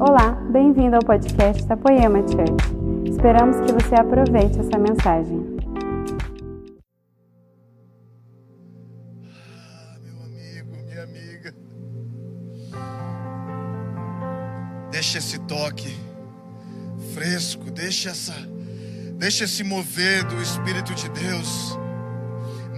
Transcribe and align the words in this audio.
Olá, 0.00 0.30
bem-vindo 0.52 0.94
ao 0.94 1.02
podcast 1.02 1.66
da 1.66 1.76
Poema 1.76 2.20
Church. 2.20 3.10
Esperamos 3.10 3.56
que 3.60 3.72
você 3.72 3.96
aproveite 3.96 4.60
essa 4.60 4.78
mensagem. 4.78 5.56
Ah, 9.26 9.98
meu 10.00 10.22
amigo, 10.22 10.76
minha 10.86 11.02
amiga. 11.02 11.52
Deixa 14.92 15.18
esse 15.18 15.38
toque 15.40 15.96
fresco, 17.12 17.68
deixa 17.70 18.10
essa 18.10 18.34
deixa 19.16 19.44
esse 19.44 19.64
mover 19.64 20.24
do 20.24 20.40
espírito 20.40 20.94
de 20.94 21.08
Deus 21.08 21.76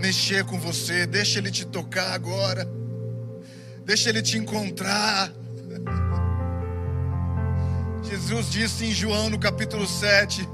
mexer 0.00 0.42
com 0.44 0.58
você, 0.58 1.06
deixa 1.06 1.38
ele 1.38 1.50
te 1.50 1.66
tocar 1.66 2.14
agora. 2.14 2.66
Deixa 3.84 4.08
ele 4.08 4.22
te 4.22 4.38
encontrar. 4.38 5.30
Jesus 8.20 8.50
disse 8.50 8.84
em 8.84 8.92
João 8.92 9.30
no 9.30 9.38
capítulo 9.38 9.86
7: 9.86 10.46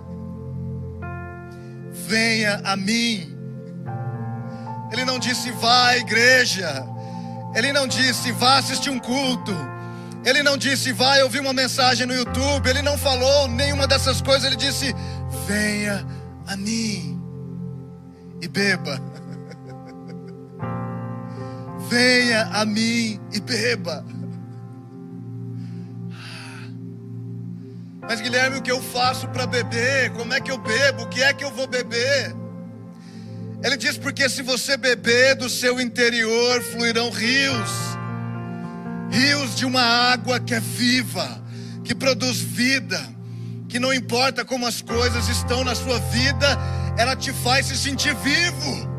Venha 2.06 2.60
a 2.64 2.76
mim. 2.76 3.36
Ele 4.92 5.04
não 5.04 5.18
disse 5.18 5.50
vá 5.50 5.88
à 5.88 5.98
igreja. 5.98 6.86
Ele 7.56 7.72
não 7.72 7.88
disse 7.88 8.30
vá 8.30 8.58
assistir 8.58 8.88
um 8.88 9.00
culto. 9.00 9.52
Ele 10.24 10.44
não 10.44 10.56
disse 10.56 10.92
vai 10.92 11.22
ouvir 11.24 11.40
uma 11.40 11.52
mensagem 11.52 12.06
no 12.06 12.14
YouTube. 12.14 12.68
Ele 12.68 12.82
não 12.82 12.96
falou 12.96 13.48
nenhuma 13.48 13.86
dessas 13.86 14.22
coisas. 14.22 14.44
Ele 14.44 14.56
disse 14.56 14.94
venha 15.46 16.06
a 16.46 16.56
mim 16.56 17.20
e 18.40 18.46
beba. 18.46 19.02
Venha 21.90 22.42
a 22.52 22.64
mim 22.64 23.20
e 23.32 23.40
beba. 23.40 24.04
Mas 28.08 28.20
Guilherme, 28.20 28.58
o 28.58 28.62
que 28.62 28.70
eu 28.70 28.80
faço 28.80 29.26
para 29.28 29.46
beber? 29.46 30.12
Como 30.12 30.32
é 30.32 30.40
que 30.40 30.50
eu 30.50 30.58
bebo? 30.58 31.02
O 31.02 31.08
que 31.08 31.22
é 31.22 31.32
que 31.32 31.44
eu 31.44 31.50
vou 31.50 31.66
beber? 31.66 32.34
Ele 33.62 33.76
diz: 33.76 33.98
porque 33.98 34.28
se 34.28 34.42
você 34.42 34.76
beber 34.76 35.34
do 35.34 35.50
seu 35.50 35.80
interior 35.80 36.62
fluirão 36.62 37.10
rios, 37.10 37.70
rios 39.10 39.56
de 39.56 39.66
uma 39.66 39.82
água 39.82 40.38
que 40.38 40.54
é 40.54 40.60
viva, 40.60 41.42
que 41.82 41.96
produz 41.96 42.38
vida, 42.38 43.00
que 43.68 43.80
não 43.80 43.92
importa 43.92 44.44
como 44.44 44.66
as 44.66 44.80
coisas 44.80 45.28
estão 45.28 45.64
na 45.64 45.74
sua 45.74 45.98
vida, 45.98 46.56
ela 46.96 47.16
te 47.16 47.32
faz 47.32 47.66
se 47.66 47.76
sentir 47.76 48.14
vivo. 48.14 48.96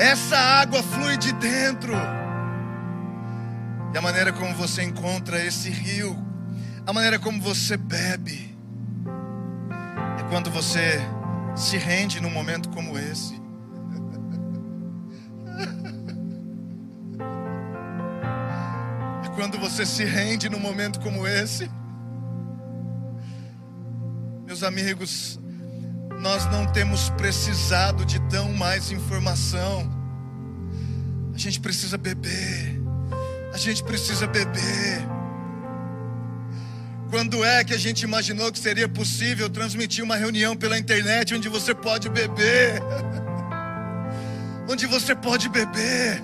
Essa 0.00 0.36
água 0.36 0.82
flui 0.82 1.16
de 1.16 1.32
dentro. 1.34 1.94
E 3.94 3.98
a 3.98 4.02
maneira 4.02 4.32
como 4.32 4.52
você 4.54 4.82
encontra 4.82 5.42
esse 5.42 5.70
rio 5.70 6.27
a 6.88 6.92
maneira 6.94 7.18
como 7.18 7.38
você 7.38 7.76
bebe 7.76 8.56
é 10.18 10.22
quando 10.30 10.50
você 10.50 10.98
se 11.54 11.76
rende 11.76 12.18
num 12.18 12.30
momento 12.30 12.70
como 12.70 12.98
esse. 12.98 13.38
É 19.22 19.28
quando 19.34 19.58
você 19.58 19.84
se 19.84 20.02
rende 20.02 20.48
num 20.48 20.58
momento 20.58 20.98
como 21.00 21.26
esse. 21.26 21.70
Meus 24.46 24.62
amigos, 24.62 25.38
nós 26.20 26.46
não 26.46 26.64
temos 26.72 27.10
precisado 27.10 28.06
de 28.06 28.18
tão 28.30 28.50
mais 28.54 28.90
informação. 28.90 29.86
A 31.34 31.38
gente 31.38 31.60
precisa 31.60 31.98
beber. 31.98 32.80
A 33.52 33.58
gente 33.58 33.84
precisa 33.84 34.26
beber. 34.26 35.17
Quando 37.10 37.42
é 37.42 37.64
que 37.64 37.72
a 37.72 37.78
gente 37.78 38.02
imaginou 38.02 38.52
que 38.52 38.58
seria 38.58 38.86
possível 38.88 39.48
transmitir 39.48 40.04
uma 40.04 40.16
reunião 40.16 40.54
pela 40.54 40.78
internet 40.78 41.34
onde 41.34 41.48
você 41.48 41.74
pode 41.74 42.08
beber? 42.08 42.82
Onde 44.70 44.84
você 44.84 45.14
pode 45.14 45.48
beber? 45.48 46.20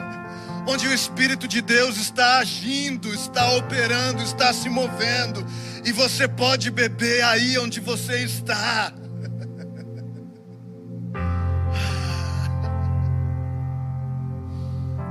Onde 0.66 0.86
o 0.86 0.92
Espírito 0.92 1.48
de 1.48 1.62
Deus 1.62 1.97
está 1.97 2.41
agindo, 2.41 3.08
está 3.14 3.53
operando, 3.53 4.22
está 4.22 4.53
se 4.53 4.69
movendo, 4.69 5.42
e 5.82 5.91
você 5.92 6.28
pode 6.28 6.70
beber 6.70 7.25
aí 7.25 7.56
onde 7.56 7.81
você 7.81 8.19
está. 8.19 8.92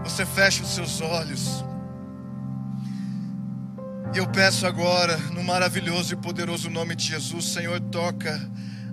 Você 0.03 0.28
fecha 0.28 0.62
os 0.62 0.70
seus 0.70 1.02
olhos. 1.02 1.64
E 4.13 4.19
eu 4.19 4.28
peço 4.28 4.68
agora, 4.68 5.18
no 5.34 5.44
maravilhoso 5.44 6.13
e 6.13 6.16
poderoso 6.16 6.69
nome 6.69 6.96
de 6.96 7.07
Jesus, 7.07 7.46
Senhor, 7.46 7.79
toca 7.79 8.40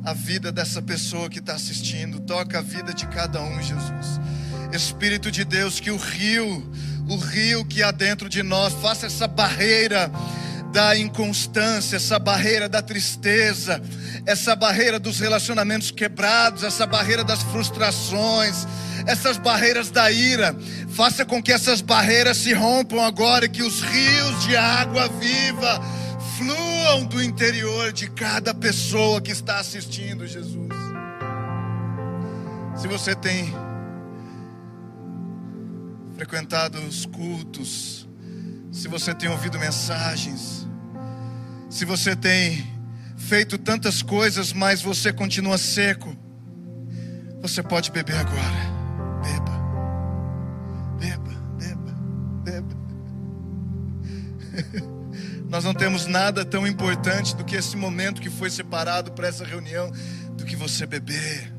a 0.03 0.15
vida 0.15 0.51
dessa 0.51 0.81
pessoa 0.81 1.29
que 1.29 1.41
está 1.41 1.53
assistindo, 1.55 2.21
toca 2.21 2.61
a 2.61 2.63
vida 2.63 2.95
de 2.95 3.07
cada 3.07 3.39
um, 3.43 3.63
Jesus. 3.63 4.19
Espírito 4.73 5.31
de 5.31 5.45
Deus, 5.45 5.79
que 5.79 5.91
o 5.91 5.99
rio, 5.99 6.73
o 7.07 7.17
rio 7.17 7.67
que 7.67 7.83
há 7.83 7.91
dentro 7.91 8.31
de 8.31 8.43
nós, 8.43 8.73
faça 8.81 9.05
essa 9.05 9.29
barreira 9.29 10.11
da 10.73 10.97
inconstância, 10.97 11.97
essa 11.97 12.19
barreira 12.19 12.67
da 12.67 12.81
tristeza, 12.81 13.83
essa 14.25 14.57
barreira 14.57 14.99
dos 14.99 15.21
relacionamentos 15.21 15.91
quebrados, 15.91 16.63
essa 16.63 16.87
barreira 16.87 17.23
das 17.23 17.43
frustrações, 17.43 18.67
essas 19.07 19.39
barreiras 19.39 19.91
da 19.91 20.11
ira. 20.11 20.55
Faça 20.89 21.25
com 21.25 21.43
que 21.43 21.53
essas 21.53 21.81
barreiras 21.81 22.37
se 22.37 22.53
rompam 22.53 23.01
agora 23.01 23.47
e 23.47 23.49
que 23.49 23.63
os 23.63 23.81
rios 23.81 24.43
de 24.45 24.57
água 24.57 25.09
viva 25.09 25.81
fluam 26.37 27.05
do 27.05 27.23
interior 27.23 27.93
de 27.93 28.09
cada 28.11 28.55
pessoa 28.55 29.21
que 29.21 29.31
está 29.31 29.59
assistindo, 29.59 30.27
Jesus. 30.27 30.71
Se 32.77 32.89
você 32.89 33.15
tem 33.15 33.55
frequentado 36.17 36.79
os 36.79 37.05
cultos, 37.05 38.09
se 38.73 38.89
você 38.89 39.15
tem 39.15 39.29
ouvido 39.29 39.59
mensagens, 39.59 40.67
se 41.69 41.85
você 41.85 42.17
tem 42.17 42.67
feito 43.17 43.59
tantas 43.59 44.03
coisas, 44.03 44.53
mas 44.53 44.81
você 44.81 45.13
continua 45.13 45.59
seco, 45.59 46.17
você 47.43 47.63
pode 47.63 47.91
beber 47.91 48.17
agora. 48.17 48.80
Nós 55.61 55.67
não 55.67 55.75
temos 55.75 56.07
nada 56.07 56.43
tão 56.43 56.67
importante 56.67 57.37
do 57.37 57.45
que 57.45 57.55
esse 57.55 57.77
momento 57.77 58.23
que 58.23 58.31
foi 58.31 58.49
separado 58.49 59.13
para 59.13 59.29
essa 59.29 59.45
reunião, 59.45 59.93
do 60.33 60.43
que 60.43 60.57
você 60.57 60.87
beber. 60.87 61.53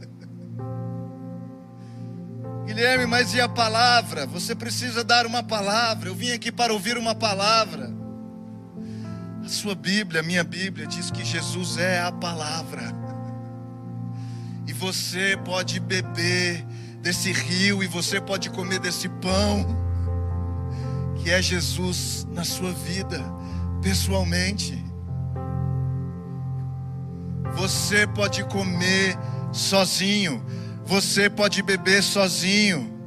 Guilherme, 2.64 3.04
mas 3.04 3.34
e 3.34 3.40
a 3.42 3.46
palavra? 3.46 4.26
Você 4.28 4.54
precisa 4.54 5.04
dar 5.04 5.26
uma 5.26 5.42
palavra. 5.42 6.08
Eu 6.08 6.14
vim 6.14 6.30
aqui 6.30 6.50
para 6.50 6.72
ouvir 6.72 6.96
uma 6.96 7.14
palavra. 7.14 7.92
A 9.44 9.48
sua 9.48 9.74
Bíblia, 9.74 10.22
a 10.22 10.24
minha 10.24 10.42
Bíblia, 10.42 10.86
diz 10.86 11.10
que 11.10 11.22
Jesus 11.22 11.76
é 11.76 12.00
a 12.00 12.10
palavra. 12.10 12.80
E 14.66 14.72
você 14.72 15.38
pode 15.44 15.80
beber 15.80 16.64
desse 17.02 17.30
rio, 17.30 17.82
e 17.82 17.86
você 17.86 18.20
pode 18.20 18.48
comer 18.48 18.78
desse 18.78 19.08
pão, 19.08 19.89
que 21.22 21.30
é 21.30 21.42
Jesus 21.42 22.26
na 22.32 22.44
sua 22.44 22.72
vida, 22.72 23.22
pessoalmente. 23.82 24.82
Você 27.56 28.06
pode 28.06 28.42
comer 28.44 29.16
sozinho, 29.52 30.44
você 30.84 31.28
pode 31.28 31.62
beber 31.62 32.02
sozinho. 32.02 32.98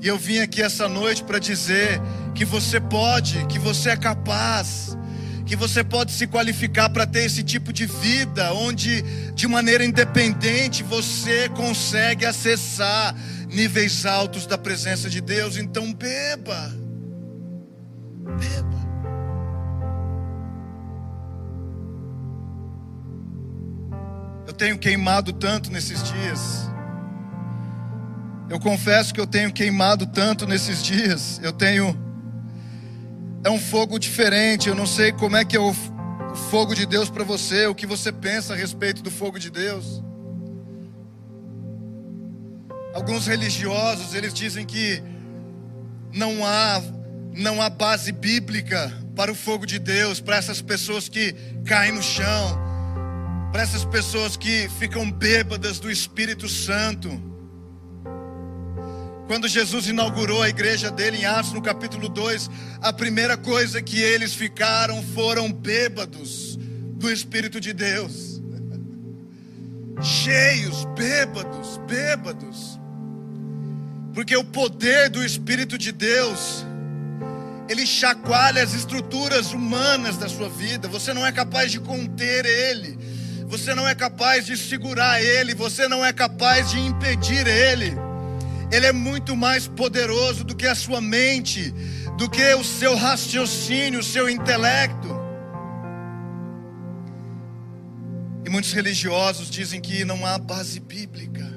E 0.00 0.06
eu 0.06 0.18
vim 0.18 0.38
aqui 0.38 0.62
essa 0.62 0.88
noite 0.88 1.22
para 1.24 1.38
dizer 1.38 2.00
que 2.34 2.44
você 2.44 2.80
pode, 2.80 3.44
que 3.46 3.58
você 3.58 3.90
é 3.90 3.96
capaz, 3.96 4.96
que 5.44 5.56
você 5.56 5.82
pode 5.82 6.12
se 6.12 6.26
qualificar 6.26 6.90
para 6.90 7.06
ter 7.06 7.24
esse 7.24 7.42
tipo 7.42 7.72
de 7.72 7.86
vida, 7.86 8.52
onde 8.54 9.02
de 9.34 9.48
maneira 9.48 9.84
independente 9.84 10.82
você 10.82 11.48
consegue 11.50 12.24
acessar 12.24 13.14
níveis 13.48 14.06
altos 14.06 14.46
da 14.46 14.56
presença 14.56 15.10
de 15.10 15.20
Deus. 15.20 15.56
Então 15.56 15.92
beba, 15.92 16.72
beba. 18.40 18.80
Eu 24.46 24.52
tenho 24.54 24.78
queimado 24.78 25.32
tanto 25.32 25.70
nesses 25.70 26.02
dias. 26.02 26.70
Eu 28.48 28.58
confesso 28.58 29.14
que 29.14 29.20
eu 29.20 29.26
tenho 29.26 29.52
queimado 29.52 30.06
tanto 30.06 30.46
nesses 30.46 30.82
dias. 30.82 31.38
Eu 31.42 31.52
tenho. 31.52 31.96
É 33.44 33.50
um 33.50 33.58
fogo 33.60 33.98
diferente. 33.98 34.68
Eu 34.68 34.74
não 34.74 34.86
sei 34.86 35.12
como 35.12 35.36
é 35.36 35.44
que 35.44 35.56
é 35.56 35.60
o, 35.60 35.72
fogo 36.50 36.74
de 36.74 36.86
Deus 36.86 37.10
para 37.10 37.24
você, 37.24 37.66
o 37.66 37.74
que 37.74 37.86
você 37.86 38.12
pensa 38.12 38.54
a 38.54 38.56
respeito 38.56 39.02
do 39.02 39.10
fogo 39.10 39.38
de 39.38 39.50
Deus. 39.50 40.02
Alguns 42.94 43.26
religiosos, 43.26 44.14
eles 44.14 44.34
dizem 44.34 44.66
que 44.66 45.02
não 46.12 46.44
há 46.44 46.82
Não 47.34 47.60
há 47.62 47.70
base 47.70 48.12
bíblica 48.12 48.92
para 49.14 49.30
o 49.30 49.34
fogo 49.34 49.66
de 49.66 49.78
Deus, 49.78 50.20
para 50.20 50.36
essas 50.36 50.60
pessoas 50.60 51.08
que 51.08 51.34
caem 51.64 51.92
no 51.92 52.02
chão, 52.02 52.58
para 53.52 53.62
essas 53.62 53.84
pessoas 53.84 54.36
que 54.36 54.68
ficam 54.78 55.10
bêbadas 55.10 55.78
do 55.78 55.90
Espírito 55.90 56.48
Santo. 56.48 57.08
Quando 59.26 59.46
Jesus 59.46 59.86
inaugurou 59.86 60.42
a 60.42 60.48
igreja 60.48 60.90
dele 60.90 61.18
em 61.18 61.24
Atos, 61.24 61.52
no 61.52 61.62
capítulo 61.62 62.08
2, 62.08 62.50
a 62.80 62.92
primeira 62.92 63.36
coisa 63.36 63.80
que 63.80 64.00
eles 64.00 64.34
ficaram 64.34 65.02
foram 65.14 65.52
bêbados 65.52 66.58
do 66.96 67.10
Espírito 67.10 67.60
de 67.60 67.72
Deus. 67.72 68.42
Cheios, 70.02 70.84
bêbados, 70.96 71.78
bêbados. 71.86 72.80
Porque 74.14 74.36
o 74.36 74.44
poder 74.44 75.08
do 75.08 75.24
Espírito 75.24 75.78
de 75.78 75.92
Deus, 75.92 76.66
ele 77.70 77.86
chacoalha 77.86 78.64
as 78.64 78.74
estruturas 78.74 79.52
humanas 79.52 80.16
da 80.16 80.28
sua 80.28 80.48
vida. 80.48 80.88
Você 80.88 81.14
não 81.14 81.24
é 81.24 81.30
capaz 81.30 81.70
de 81.70 81.78
conter 81.78 82.44
ele. 82.44 82.98
Você 83.46 83.76
não 83.76 83.86
é 83.86 83.94
capaz 83.94 84.44
de 84.44 84.56
segurar 84.56 85.22
ele, 85.22 85.54
você 85.54 85.86
não 85.86 86.04
é 86.04 86.12
capaz 86.12 86.70
de 86.72 86.80
impedir 86.80 87.46
ele. 87.46 87.94
Ele 88.72 88.86
é 88.86 88.92
muito 88.92 89.36
mais 89.36 89.68
poderoso 89.68 90.42
do 90.42 90.56
que 90.56 90.66
a 90.66 90.74
sua 90.74 91.00
mente, 91.00 91.70
do 92.18 92.28
que 92.28 92.54
o 92.54 92.64
seu 92.64 92.96
raciocínio, 92.96 94.00
o 94.00 94.04
seu 94.04 94.28
intelecto. 94.28 95.08
E 98.44 98.50
muitos 98.50 98.72
religiosos 98.72 99.48
dizem 99.48 99.80
que 99.80 100.04
não 100.04 100.26
há 100.26 100.38
base 100.38 100.80
bíblica. 100.80 101.49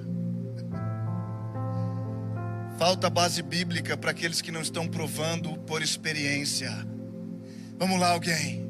Falta 2.78 3.10
base 3.10 3.42
bíblica 3.42 3.96
para 3.96 4.12
aqueles 4.12 4.42
que 4.42 4.52
não 4.52 4.62
estão 4.62 4.88
provando 4.88 5.58
por 5.60 5.81
experiência. 5.81 6.72
Vamos 7.78 8.00
lá, 8.00 8.12
alguém. 8.12 8.68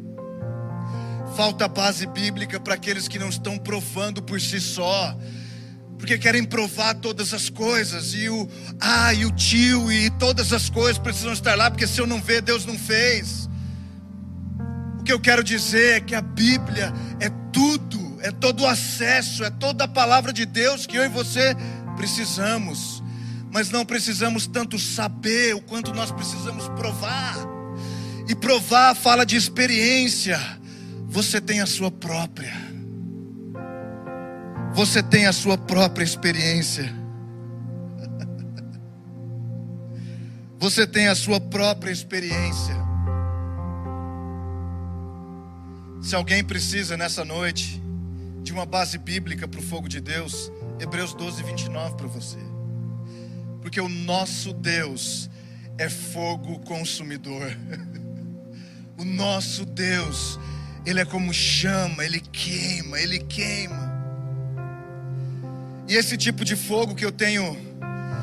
Falta 1.36 1.68
base 1.68 2.06
bíblica 2.06 2.60
para 2.60 2.76
aqueles 2.76 3.08
que 3.08 3.18
não 3.18 3.30
estão 3.30 3.58
provando 3.58 4.22
por 4.22 4.40
si 4.40 4.60
só 4.60 5.18
porque 6.04 6.18
querem 6.18 6.44
provar 6.44 6.96
todas 6.96 7.34
as 7.34 7.50
coisas, 7.50 8.14
e 8.14 8.28
o 8.28 8.46
ah, 8.78 9.14
e 9.14 9.26
o 9.26 9.32
tio, 9.32 9.90
e 9.90 10.10
todas 10.10 10.52
as 10.52 10.70
coisas 10.70 10.98
precisam 10.98 11.32
estar 11.32 11.56
lá, 11.56 11.72
porque 11.72 11.88
se 11.88 12.02
eu 12.02 12.08
não 12.08 12.22
ver, 12.22 12.42
Deus 12.42 12.66
não 12.66 12.78
fez. 12.78 13.50
O 15.00 15.04
que 15.04 15.14
eu 15.14 15.20
quero 15.20 15.44
dizer 15.44 15.98
é 15.98 16.00
que 16.02 16.16
a 16.16 16.22
Bíblia 16.22 16.92
é 17.20 17.30
tudo, 17.54 18.18
é 18.20 18.32
todo 18.32 18.64
o 18.64 18.68
acesso, 18.68 19.44
é 19.44 19.50
toda 19.50 19.86
a 19.86 19.88
palavra 19.88 20.34
de 20.34 20.46
Deus 20.46 20.86
que 20.86 20.98
eu 20.98 21.06
e 21.06 21.10
você 21.10 21.56
precisamos, 21.96 23.03
mas 23.54 23.70
não 23.70 23.86
precisamos 23.86 24.48
tanto 24.48 24.80
saber 24.80 25.54
o 25.54 25.62
quanto 25.62 25.94
nós 25.94 26.12
precisamos 26.12 26.68
provar, 26.70 27.36
e 28.28 28.34
provar 28.34 28.96
fala 28.96 29.24
de 29.24 29.36
experiência, 29.36 30.40
você 31.08 31.40
tem 31.40 31.62
a 31.62 31.68
sua 31.68 31.92
própria. 31.92 32.52
Você 34.74 35.04
tem 35.04 35.28
a 35.28 35.32
sua 35.32 35.56
própria 35.56 36.04
experiência. 36.04 36.92
Você 40.58 40.88
tem 40.88 41.08
a 41.08 41.14
sua 41.14 41.40
própria 41.40 41.92
experiência. 41.92 42.74
Se 46.02 46.16
alguém 46.16 46.44
precisa 46.44 46.98
nessa 46.98 47.24
noite 47.24 47.80
de 48.42 48.52
uma 48.52 48.66
base 48.66 48.98
bíblica 48.98 49.48
para 49.48 49.60
o 49.60 49.64
fogo 49.64 49.88
de 49.88 50.02
Deus, 50.02 50.52
Hebreus 50.80 51.14
12, 51.14 51.44
29 51.44 51.96
para 51.96 52.08
você. 52.08 52.53
Porque 53.64 53.80
o 53.80 53.88
nosso 53.88 54.54
Deus 54.54 55.30
é 55.80 55.90
fogo 55.90 56.60
consumidor. 56.60 57.58
O 58.96 59.04
nosso 59.04 59.66
Deus, 59.66 60.40
Ele 60.86 61.00
é 61.00 61.04
como 61.04 61.34
chama, 61.34 62.06
Ele 62.06 62.20
queima, 62.20 63.00
Ele 63.00 63.18
queima. 63.18 63.92
E 65.88 65.96
esse 65.96 66.16
tipo 66.16 66.46
de 66.46 66.56
fogo 66.56 66.94
que 66.94 67.04
eu 67.04 67.12
tenho 67.12 67.58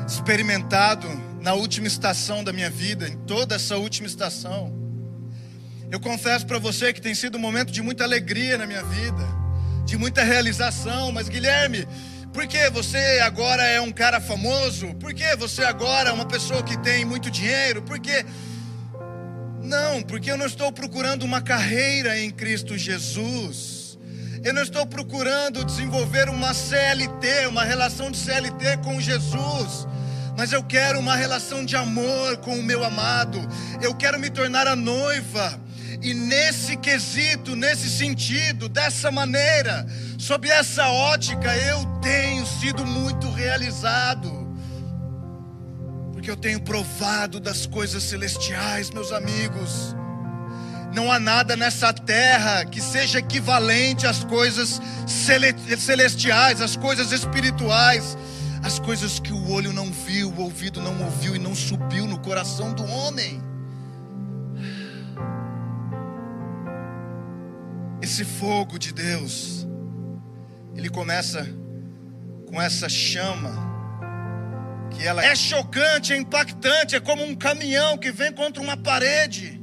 experimentado 0.06 1.08
na 1.42 1.54
última 1.54 1.88
estação 1.88 2.44
da 2.44 2.52
minha 2.52 2.70
vida, 2.70 3.08
em 3.08 3.16
toda 3.16 3.56
essa 3.56 3.76
última 3.76 4.06
estação, 4.06 4.72
eu 5.90 5.98
confesso 5.98 6.46
para 6.46 6.58
você 6.58 6.92
que 6.92 7.00
tem 7.00 7.16
sido 7.16 7.36
um 7.36 7.40
momento 7.40 7.72
de 7.72 7.82
muita 7.82 8.04
alegria 8.04 8.56
na 8.56 8.64
minha 8.64 8.84
vida, 8.84 9.26
de 9.84 9.98
muita 9.98 10.22
realização, 10.22 11.10
mas 11.10 11.28
Guilherme, 11.28 11.84
por 12.32 12.46
que 12.46 12.70
você 12.70 13.20
agora 13.22 13.62
é 13.64 13.80
um 13.80 13.92
cara 13.92 14.20
famoso? 14.20 14.94
Por 14.94 15.12
que 15.12 15.36
você 15.36 15.64
agora 15.64 16.10
é 16.10 16.12
uma 16.12 16.26
pessoa 16.26 16.62
que 16.62 16.76
tem 16.78 17.04
muito 17.04 17.30
dinheiro? 17.30 17.82
Por 17.82 17.98
que 17.98 18.24
não, 19.62 20.02
porque 20.02 20.30
eu 20.30 20.36
não 20.36 20.46
estou 20.46 20.72
procurando 20.72 21.22
uma 21.22 21.40
carreira 21.40 22.18
em 22.18 22.30
Cristo 22.30 22.76
Jesus. 22.78 23.98
Eu 24.42 24.54
não 24.54 24.62
estou 24.62 24.86
procurando 24.86 25.64
desenvolver 25.64 26.28
uma 26.28 26.54
CLT, 26.54 27.46
uma 27.46 27.62
relação 27.62 28.10
de 28.10 28.16
CLT 28.16 28.78
com 28.82 29.00
Jesus. 29.00 29.86
Mas 30.36 30.52
eu 30.52 30.62
quero 30.62 30.98
uma 30.98 31.14
relação 31.14 31.64
de 31.64 31.76
amor 31.76 32.38
com 32.38 32.58
o 32.58 32.62
meu 32.62 32.82
amado. 32.82 33.38
Eu 33.82 33.94
quero 33.94 34.18
me 34.18 34.30
tornar 34.30 34.66
a 34.66 34.74
noiva. 34.74 35.60
E 36.02 36.14
nesse 36.14 36.76
quesito, 36.78 37.54
nesse 37.54 37.90
sentido, 37.90 38.68
dessa 38.68 39.10
maneira, 39.10 39.86
sob 40.18 40.48
essa 40.48 40.88
ótica, 40.88 41.54
eu 41.54 41.84
tenho 42.00 42.46
sido 42.46 42.86
muito 42.86 43.30
realizado. 43.30 44.48
Porque 46.12 46.30
eu 46.30 46.36
tenho 46.36 46.60
provado 46.62 47.38
das 47.38 47.66
coisas 47.66 48.02
celestiais, 48.02 48.90
meus 48.90 49.12
amigos. 49.12 49.94
Não 50.94 51.12
há 51.12 51.20
nada 51.20 51.54
nessa 51.54 51.92
terra 51.92 52.64
que 52.64 52.80
seja 52.80 53.18
equivalente 53.18 54.06
às 54.06 54.24
coisas 54.24 54.80
celestiais, 55.06 56.62
às 56.62 56.76
coisas 56.76 57.12
espirituais, 57.12 58.16
às 58.62 58.78
coisas 58.78 59.20
que 59.20 59.32
o 59.32 59.50
olho 59.50 59.72
não 59.72 59.92
viu, 59.92 60.30
o 60.30 60.40
ouvido 60.40 60.80
não 60.80 60.98
ouviu 61.04 61.36
e 61.36 61.38
não 61.38 61.54
subiu 61.54 62.06
no 62.06 62.18
coração 62.18 62.72
do 62.72 62.84
homem. 62.84 63.49
Esse 68.02 68.24
fogo 68.24 68.78
de 68.78 68.92
Deus, 68.92 69.66
ele 70.74 70.88
começa 70.88 71.46
com 72.46 72.60
essa 72.60 72.88
chama 72.88 73.68
que 74.90 75.06
ela 75.06 75.24
é 75.24 75.34
chocante, 75.34 76.12
é 76.12 76.16
impactante, 76.16 76.96
é 76.96 77.00
como 77.00 77.22
um 77.22 77.34
caminhão 77.34 77.96
que 77.98 78.10
vem 78.10 78.32
contra 78.32 78.62
uma 78.62 78.76
parede 78.76 79.60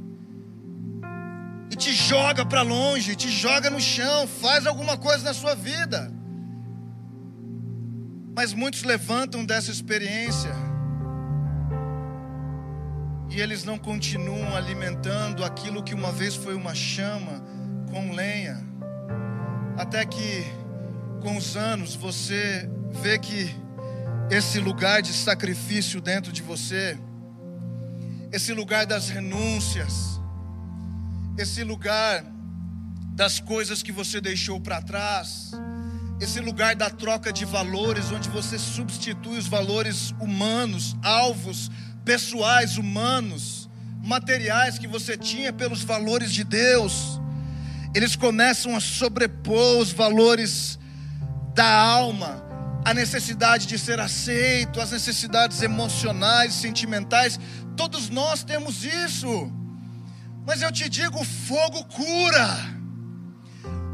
e 1.70 1.76
te 1.76 1.92
joga 1.92 2.46
para 2.46 2.62
longe, 2.62 3.14
te 3.14 3.28
joga 3.28 3.68
no 3.68 3.80
chão, 3.80 4.26
faz 4.26 4.66
alguma 4.66 4.96
coisa 4.96 5.24
na 5.24 5.34
sua 5.34 5.54
vida. 5.54 6.12
Mas 8.34 8.54
muitos 8.54 8.84
levantam 8.84 9.44
dessa 9.44 9.70
experiência 9.70 10.54
e 13.28 13.40
eles 13.40 13.64
não 13.64 13.76
continuam 13.76 14.56
alimentando 14.56 15.44
aquilo 15.44 15.82
que 15.82 15.92
uma 15.92 16.12
vez 16.12 16.34
foi 16.34 16.54
uma 16.54 16.74
chama 16.74 17.42
com 17.88 18.12
lenha, 18.12 18.62
até 19.76 20.04
que 20.04 20.44
com 21.22 21.36
os 21.36 21.56
anos 21.56 21.94
você 21.94 22.68
vê 23.02 23.18
que 23.18 23.54
esse 24.30 24.60
lugar 24.60 25.02
de 25.02 25.12
sacrifício 25.12 26.00
dentro 26.00 26.32
de 26.32 26.42
você, 26.42 26.98
esse 28.30 28.52
lugar 28.52 28.86
das 28.86 29.08
renúncias, 29.08 30.20
esse 31.36 31.64
lugar 31.64 32.24
das 33.14 33.40
coisas 33.40 33.82
que 33.82 33.90
você 33.90 34.20
deixou 34.20 34.60
para 34.60 34.82
trás, 34.82 35.52
esse 36.20 36.40
lugar 36.40 36.74
da 36.74 36.90
troca 36.90 37.32
de 37.32 37.44
valores, 37.44 38.10
onde 38.12 38.28
você 38.28 38.58
substitui 38.58 39.38
os 39.38 39.46
valores 39.46 40.10
humanos, 40.20 40.96
alvos 41.02 41.70
pessoais 42.04 42.76
humanos, 42.76 43.68
materiais 44.02 44.78
que 44.78 44.86
você 44.86 45.16
tinha 45.16 45.52
pelos 45.52 45.82
valores 45.82 46.32
de 46.32 46.44
Deus, 46.44 47.20
eles 47.94 48.14
começam 48.14 48.76
a 48.76 48.80
sobrepor 48.80 49.78
os 49.78 49.92
valores 49.92 50.78
da 51.54 51.68
alma, 51.68 52.44
a 52.84 52.92
necessidade 52.92 53.66
de 53.66 53.78
ser 53.78 53.98
aceito, 53.98 54.80
as 54.80 54.92
necessidades 54.92 55.62
emocionais, 55.62 56.54
sentimentais, 56.54 57.40
todos 57.76 58.08
nós 58.10 58.42
temos 58.42 58.84
isso. 58.84 59.52
Mas 60.46 60.62
eu 60.62 60.70
te 60.70 60.88
digo: 60.88 61.20
o 61.20 61.24
fogo 61.24 61.84
cura. 61.84 62.78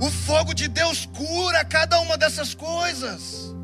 O 0.01 0.11
fogo 0.11 0.53
de 0.53 0.67
Deus 0.67 1.07
cura 1.07 1.65
cada 1.65 2.01
uma 2.01 2.19
dessas 2.19 2.53
coisas. 2.53 3.55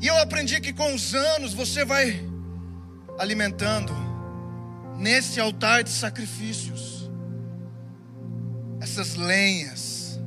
E 0.00 0.06
eu 0.06 0.18
aprendi 0.18 0.60
que 0.60 0.72
com 0.72 0.94
os 0.94 1.14
anos 1.14 1.54
você 1.54 1.84
vai 1.84 2.28
alimentando 3.18 3.94
nesse 4.98 5.40
altar 5.40 5.82
de 5.82 5.90
sacrifícios 5.90 6.91
essas 8.82 9.14
lenhas 9.14 10.20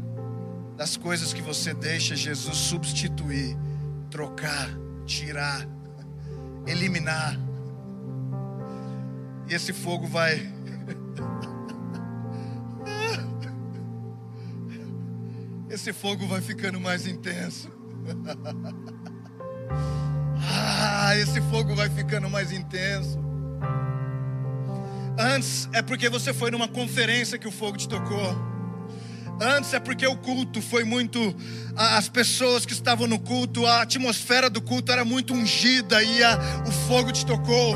das 0.78 0.96
coisas 0.96 1.34
que 1.34 1.42
você 1.42 1.74
deixa 1.74 2.16
Jesus 2.16 2.56
substituir, 2.56 3.58
trocar, 4.10 4.70
tirar, 5.06 5.68
eliminar. 6.66 7.38
E 9.50 9.54
esse 9.54 9.74
fogo 9.74 10.08
vai. 10.08 10.54
Esse 15.68 15.92
fogo 15.92 16.26
vai 16.26 16.40
ficando 16.40 16.80
mais 16.80 17.06
intenso. 17.06 17.70
Ah, 20.48 21.16
esse 21.16 21.42
fogo 21.50 21.74
vai 21.76 21.90
ficando 21.90 22.30
mais 22.30 22.52
intenso. 22.52 23.20
Antes 25.18 25.70
é 25.72 25.82
porque 25.82 26.10
você 26.10 26.34
foi 26.34 26.52
numa 26.52 26.68
conferência 26.68 27.38
que 27.38 27.48
o 27.48 27.52
fogo 27.52 27.78
te 27.78 27.88
tocou. 27.88 28.36
Antes 29.40 29.74
é 29.74 29.80
porque 29.80 30.06
o 30.08 30.16
culto 30.16 30.62
foi 30.62 30.84
muito. 30.84 31.36
As 31.76 32.08
pessoas 32.08 32.66
que 32.66 32.74
estavam 32.74 33.08
no 33.08 33.20
culto, 33.20 33.66
a 33.66 33.82
atmosfera 33.82 34.50
do 34.50 34.62
culto 34.62 34.92
era 34.92 35.04
muito 35.04 35.34
ungida 35.34 36.02
e 36.04 36.24
a, 36.24 36.38
o 36.68 36.72
fogo 36.72 37.12
te 37.12 37.26
tocou. 37.26 37.76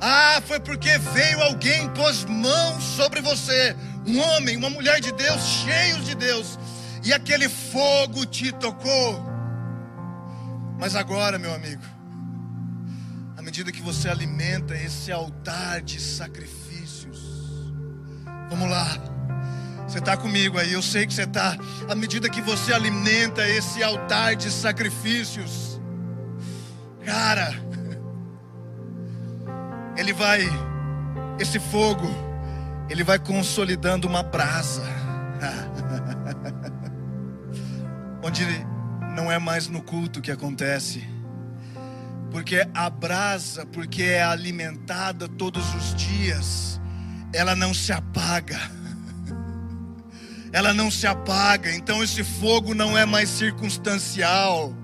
Ah, 0.00 0.42
foi 0.46 0.60
porque 0.60 0.98
veio 0.98 1.40
alguém, 1.42 1.88
pôs 1.90 2.24
mãos 2.24 2.82
sobre 2.82 3.20
você, 3.20 3.74
um 4.06 4.18
homem, 4.20 4.56
uma 4.56 4.68
mulher 4.68 5.00
de 5.00 5.12
Deus, 5.12 5.40
cheios 5.42 6.04
de 6.04 6.14
Deus, 6.14 6.58
e 7.02 7.12
aquele 7.12 7.48
fogo 7.48 8.26
te 8.26 8.52
tocou. 8.52 9.24
Mas 10.78 10.94
agora, 10.94 11.38
meu 11.38 11.54
amigo, 11.54 11.82
medida 13.54 13.70
que 13.70 13.82
você 13.82 14.08
alimenta 14.08 14.74
esse 14.74 15.12
altar 15.12 15.80
de 15.80 16.00
sacrifícios, 16.00 17.20
vamos 18.50 18.68
lá. 18.68 18.84
Você 19.86 20.00
está 20.00 20.16
comigo 20.16 20.58
aí, 20.58 20.72
eu 20.72 20.82
sei 20.82 21.06
que 21.06 21.14
você 21.14 21.22
está. 21.22 21.56
À 21.88 21.94
medida 21.94 22.28
que 22.28 22.42
você 22.42 22.72
alimenta 22.72 23.48
esse 23.48 23.80
altar 23.80 24.34
de 24.34 24.50
sacrifícios, 24.50 25.80
cara, 27.04 27.54
ele 29.96 30.12
vai, 30.12 30.40
esse 31.38 31.60
fogo, 31.60 32.08
ele 32.90 33.04
vai 33.04 33.20
consolidando 33.20 34.08
uma 34.08 34.24
brasa, 34.24 34.82
onde 38.20 38.44
não 39.14 39.30
é 39.30 39.38
mais 39.38 39.68
no 39.68 39.80
culto 39.80 40.20
que 40.20 40.32
acontece, 40.32 41.13
porque 42.34 42.66
a 42.74 42.90
brasa, 42.90 43.64
porque 43.64 44.02
é 44.02 44.24
alimentada 44.24 45.28
todos 45.28 45.72
os 45.72 45.94
dias, 45.94 46.80
ela 47.32 47.54
não 47.54 47.72
se 47.72 47.92
apaga. 47.92 48.58
Ela 50.52 50.74
não 50.74 50.88
se 50.90 51.06
apaga, 51.06 51.72
então 51.72 52.02
esse 52.02 52.22
fogo 52.24 52.74
não 52.74 52.98
é 52.98 53.04
mais 53.04 53.28
circunstancial. 53.28 54.74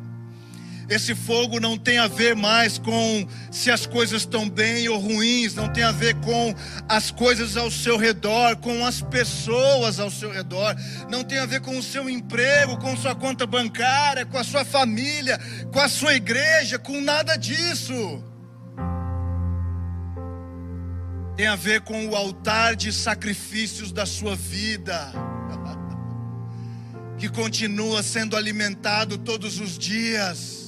Esse 0.90 1.14
fogo 1.14 1.60
não 1.60 1.78
tem 1.78 1.98
a 1.98 2.08
ver 2.08 2.34
mais 2.34 2.76
com 2.76 3.24
se 3.48 3.70
as 3.70 3.86
coisas 3.86 4.22
estão 4.22 4.50
bem 4.50 4.88
ou 4.88 4.98
ruins, 4.98 5.54
não 5.54 5.72
tem 5.72 5.84
a 5.84 5.92
ver 5.92 6.16
com 6.16 6.52
as 6.88 7.12
coisas 7.12 7.56
ao 7.56 7.70
seu 7.70 7.96
redor, 7.96 8.56
com 8.56 8.84
as 8.84 9.00
pessoas 9.00 10.00
ao 10.00 10.10
seu 10.10 10.32
redor, 10.32 10.74
não 11.08 11.22
tem 11.22 11.38
a 11.38 11.46
ver 11.46 11.60
com 11.60 11.78
o 11.78 11.82
seu 11.82 12.10
emprego, 12.10 12.76
com 12.76 12.96
sua 12.96 13.14
conta 13.14 13.46
bancária, 13.46 14.26
com 14.26 14.36
a 14.36 14.42
sua 14.42 14.64
família, 14.64 15.38
com 15.72 15.78
a 15.78 15.88
sua 15.88 16.16
igreja, 16.16 16.76
com 16.76 17.00
nada 17.00 17.36
disso. 17.36 18.24
Tem 21.36 21.46
a 21.46 21.54
ver 21.54 21.82
com 21.82 22.08
o 22.08 22.16
altar 22.16 22.74
de 22.74 22.92
sacrifícios 22.92 23.92
da 23.92 24.04
sua 24.04 24.34
vida 24.34 25.12
que 27.16 27.28
continua 27.28 28.02
sendo 28.02 28.36
alimentado 28.36 29.16
todos 29.16 29.60
os 29.60 29.78
dias. 29.78 30.59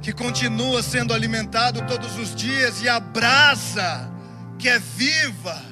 Que 0.00 0.12
continua 0.12 0.82
sendo 0.82 1.12
alimentado 1.12 1.82
todos 1.86 2.16
os 2.16 2.34
dias, 2.34 2.82
e 2.82 2.88
a 2.88 3.00
brasa 3.00 4.10
que 4.58 4.68
é 4.68 4.78
viva, 4.78 5.62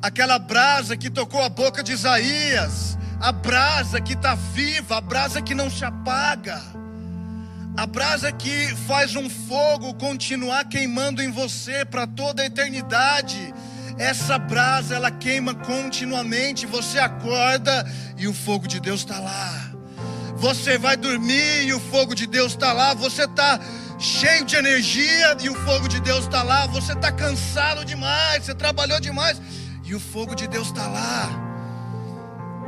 aquela 0.00 0.38
brasa 0.38 0.96
que 0.96 1.10
tocou 1.10 1.42
a 1.42 1.48
boca 1.48 1.82
de 1.82 1.92
Isaías, 1.92 2.96
a 3.20 3.32
brasa 3.32 4.00
que 4.00 4.12
está 4.12 4.34
viva, 4.34 4.98
a 4.98 5.00
brasa 5.00 5.40
que 5.42 5.54
não 5.54 5.70
se 5.70 5.84
apaga, 5.84 6.62
a 7.76 7.86
brasa 7.86 8.32
que 8.32 8.74
faz 8.86 9.14
um 9.16 9.28
fogo 9.28 9.94
continuar 9.94 10.64
queimando 10.64 11.22
em 11.22 11.30
você 11.30 11.84
para 11.84 12.06
toda 12.06 12.42
a 12.42 12.46
eternidade. 12.46 13.52
Essa 13.98 14.38
brasa 14.38 14.94
ela 14.94 15.10
queima 15.10 15.54
continuamente, 15.54 16.66
você 16.66 16.98
acorda 16.98 17.86
e 18.16 18.26
o 18.26 18.32
fogo 18.32 18.66
de 18.66 18.80
Deus 18.80 19.00
está 19.00 19.18
lá. 19.18 19.75
Você 20.36 20.76
vai 20.76 20.96
dormir 20.96 21.64
e 21.64 21.72
o 21.72 21.80
fogo 21.80 22.14
de 22.14 22.26
Deus 22.26 22.52
está 22.52 22.72
lá. 22.72 22.94
Você 22.94 23.24
está 23.24 23.58
cheio 23.98 24.44
de 24.44 24.54
energia 24.54 25.36
e 25.40 25.48
o 25.48 25.54
fogo 25.64 25.88
de 25.88 25.98
Deus 26.00 26.24
está 26.24 26.42
lá. 26.42 26.66
Você 26.66 26.92
está 26.92 27.10
cansado 27.10 27.84
demais, 27.84 28.44
você 28.44 28.54
trabalhou 28.54 29.00
demais 29.00 29.40
e 29.84 29.94
o 29.94 30.00
fogo 30.00 30.34
de 30.34 30.46
Deus 30.46 30.68
está 30.68 30.86
lá. 30.86 31.30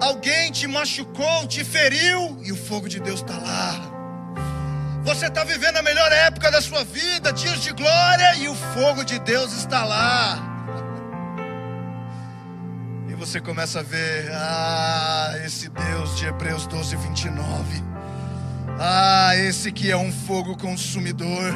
Alguém 0.00 0.50
te 0.50 0.66
machucou, 0.66 1.46
te 1.46 1.62
feriu 1.62 2.38
e 2.42 2.52
o 2.52 2.56
fogo 2.56 2.88
de 2.88 3.00
Deus 3.00 3.20
está 3.20 3.37
lá. 3.37 3.75
Você 5.04 5.26
está 5.26 5.44
vivendo 5.44 5.76
a 5.76 5.82
melhor 5.82 6.10
época 6.10 6.50
da 6.50 6.62
sua 6.62 6.84
vida, 6.84 7.32
dias 7.32 7.62
de 7.62 7.72
glória 7.72 8.37
e 8.37 8.48
o 8.48 8.54
fogo 8.54 9.04
de 9.04 9.18
Deus 9.18 9.52
está 9.52 9.84
lá 9.84 10.48
você 13.18 13.40
começa 13.40 13.80
a 13.80 13.82
ver, 13.82 14.30
ah, 14.32 15.32
esse 15.44 15.68
Deus 15.68 16.16
de 16.16 16.26
Hebreus 16.26 16.68
12, 16.68 16.94
29. 16.94 17.82
Ah, 18.78 19.37
esse 19.37 19.72
que 19.72 19.90
é 19.90 19.96
um 19.96 20.12
fogo 20.12 20.56
consumidor. 20.56 21.52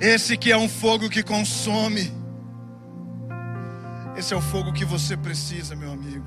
Esse 0.00 0.38
que 0.38 0.50
é 0.50 0.56
um 0.56 0.68
fogo 0.68 1.10
que 1.10 1.22
consome. 1.22 2.10
Esse 4.16 4.32
é 4.32 4.36
o 4.36 4.40
fogo 4.40 4.72
que 4.72 4.84
você 4.84 5.14
precisa, 5.14 5.76
meu 5.76 5.92
amigo. 5.92 6.26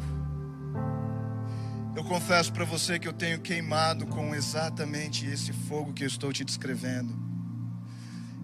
Eu 1.95 2.03
confesso 2.03 2.53
para 2.53 2.65
você 2.65 2.99
que 2.99 3.07
eu 3.07 3.13
tenho 3.13 3.39
queimado 3.39 4.05
com 4.05 4.35
exatamente 4.35 5.25
esse 5.25 5.51
fogo 5.51 5.91
que 5.91 6.03
eu 6.03 6.07
estou 6.07 6.31
te 6.31 6.45
descrevendo. 6.45 7.17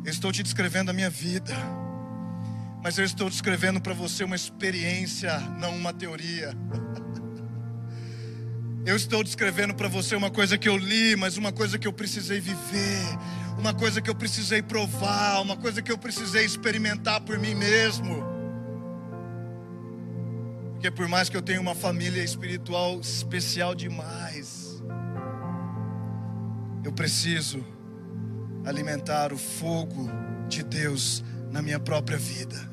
Eu 0.04 0.12
estou 0.12 0.32
te 0.32 0.42
descrevendo 0.42 0.90
a 0.90 0.94
minha 0.94 1.12
vida 1.12 1.56
mas 2.84 2.98
eu 2.98 3.06
estou 3.06 3.30
descrevendo 3.30 3.80
para 3.80 3.94
você 3.94 4.26
uma 4.26 4.36
experiência, 4.36 5.40
não 5.58 5.74
uma 5.74 5.94
teoria. 5.94 6.52
Eu 8.86 8.98
estou 8.98 9.24
descrevendo 9.24 9.74
para 9.74 9.88
você 9.88 10.14
uma 10.14 10.30
coisa 10.30 10.58
que 10.58 10.68
eu 10.68 10.76
li, 10.76 11.16
mas 11.16 11.38
uma 11.38 11.54
coisa 11.54 11.80
que 11.80 11.88
eu 11.88 11.94
precisei 11.94 12.42
viver, 12.42 13.18
uma 13.58 13.74
coisa 13.74 14.02
que 14.02 14.10
eu 14.10 14.16
precisei 14.16 14.62
provar, 14.62 15.42
uma 15.42 15.56
coisa 15.56 15.82
que 15.82 15.90
eu 15.90 15.98
precisei 15.98 16.44
experimentar 16.44 17.22
por 17.22 17.40
mim 17.40 17.56
mesmo. 17.56 18.22
Porque 20.74 20.92
por 20.92 21.08
mais 21.08 21.30
que 21.30 21.38
eu 21.38 21.42
tenha 21.42 21.62
uma 21.62 21.74
família 21.74 22.22
espiritual 22.22 23.00
especial 23.00 23.74
demais, 23.74 24.84
eu 26.84 26.92
preciso 26.92 27.66
alimentar 28.66 29.32
o 29.32 29.38
fogo 29.38 30.10
de 30.50 30.62
Deus 30.62 31.24
na 31.50 31.62
minha 31.62 31.80
própria 31.80 32.18
vida. 32.18 32.73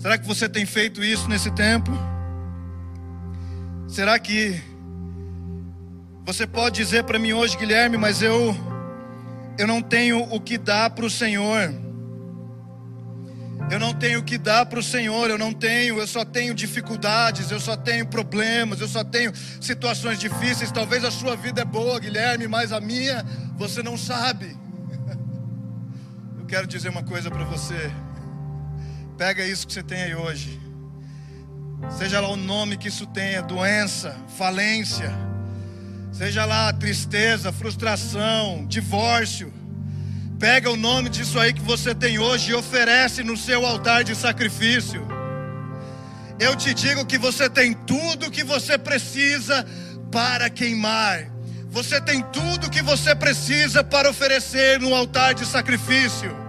Será 0.00 0.16
que 0.16 0.26
você 0.26 0.48
tem 0.48 0.64
feito 0.64 1.04
isso 1.04 1.28
nesse 1.28 1.50
tempo? 1.50 1.90
Será 3.86 4.18
que 4.18 4.58
você 6.24 6.46
pode 6.46 6.76
dizer 6.76 7.04
para 7.04 7.18
mim 7.18 7.34
hoje, 7.34 7.54
Guilherme, 7.54 7.98
mas 7.98 8.22
eu 8.22 8.56
eu 9.58 9.66
não 9.66 9.82
tenho 9.82 10.22
o 10.32 10.40
que 10.40 10.56
dar 10.56 10.88
para 10.88 11.04
o 11.04 11.10
Senhor. 11.10 11.74
Eu 13.70 13.78
não 13.78 13.92
tenho 13.92 14.20
o 14.20 14.22
que 14.22 14.38
dar 14.38 14.64
para 14.64 14.78
o 14.78 14.82
Senhor, 14.82 15.28
eu 15.28 15.36
não 15.36 15.52
tenho, 15.52 15.98
eu 15.98 16.06
só 16.06 16.24
tenho 16.24 16.54
dificuldades, 16.54 17.50
eu 17.50 17.60
só 17.60 17.76
tenho 17.76 18.06
problemas, 18.06 18.80
eu 18.80 18.88
só 18.88 19.04
tenho 19.04 19.32
situações 19.60 20.18
difíceis. 20.18 20.72
Talvez 20.72 21.04
a 21.04 21.10
sua 21.10 21.36
vida 21.36 21.60
é 21.60 21.64
boa, 21.64 22.00
Guilherme, 22.00 22.48
mas 22.48 22.72
a 22.72 22.80
minha 22.80 23.22
você 23.54 23.82
não 23.82 23.98
sabe. 23.98 24.56
Eu 26.40 26.46
quero 26.46 26.66
dizer 26.66 26.88
uma 26.88 27.02
coisa 27.02 27.30
para 27.30 27.44
você. 27.44 27.92
Pega 29.20 29.46
isso 29.46 29.66
que 29.66 29.74
você 29.74 29.82
tem 29.82 30.02
aí 30.02 30.14
hoje. 30.14 30.58
Seja 31.98 32.20
lá 32.20 32.28
o 32.30 32.36
nome 32.36 32.78
que 32.78 32.88
isso 32.88 33.04
tenha, 33.04 33.42
doença, 33.42 34.16
falência, 34.38 35.12
seja 36.10 36.46
lá 36.46 36.72
tristeza, 36.72 37.52
frustração, 37.52 38.64
divórcio. 38.66 39.52
Pega 40.38 40.70
o 40.70 40.76
nome 40.76 41.10
disso 41.10 41.38
aí 41.38 41.52
que 41.52 41.60
você 41.60 41.94
tem 41.94 42.18
hoje 42.18 42.52
e 42.52 42.54
oferece 42.54 43.22
no 43.22 43.36
seu 43.36 43.66
altar 43.66 44.04
de 44.04 44.14
sacrifício. 44.16 45.06
Eu 46.38 46.56
te 46.56 46.72
digo 46.72 47.04
que 47.04 47.18
você 47.18 47.50
tem 47.50 47.74
tudo 47.74 48.28
o 48.28 48.30
que 48.30 48.42
você 48.42 48.78
precisa 48.78 49.66
para 50.10 50.48
queimar. 50.48 51.30
Você 51.68 52.00
tem 52.00 52.22
tudo 52.22 52.68
o 52.68 52.70
que 52.70 52.80
você 52.80 53.14
precisa 53.14 53.84
para 53.84 54.08
oferecer 54.08 54.80
no 54.80 54.94
altar 54.94 55.34
de 55.34 55.44
sacrifício. 55.44 56.39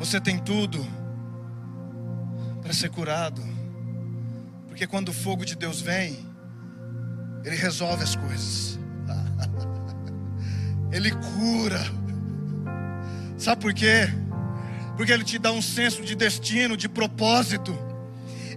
Você 0.00 0.18
tem 0.18 0.38
tudo 0.38 0.84
para 2.62 2.72
ser 2.72 2.88
curado. 2.88 3.42
Porque 4.66 4.86
quando 4.86 5.10
o 5.10 5.12
fogo 5.12 5.44
de 5.44 5.54
Deus 5.54 5.82
vem, 5.82 6.18
ele 7.44 7.54
resolve 7.54 8.02
as 8.02 8.16
coisas. 8.16 8.78
Ele 10.90 11.12
cura. 11.12 11.80
Sabe 13.38 13.60
por 13.60 13.72
quê? 13.72 14.08
Porque 14.96 15.12
Ele 15.12 15.22
te 15.22 15.38
dá 15.38 15.52
um 15.52 15.62
senso 15.62 16.02
de 16.02 16.16
destino, 16.16 16.76
de 16.76 16.88
propósito. 16.88 17.78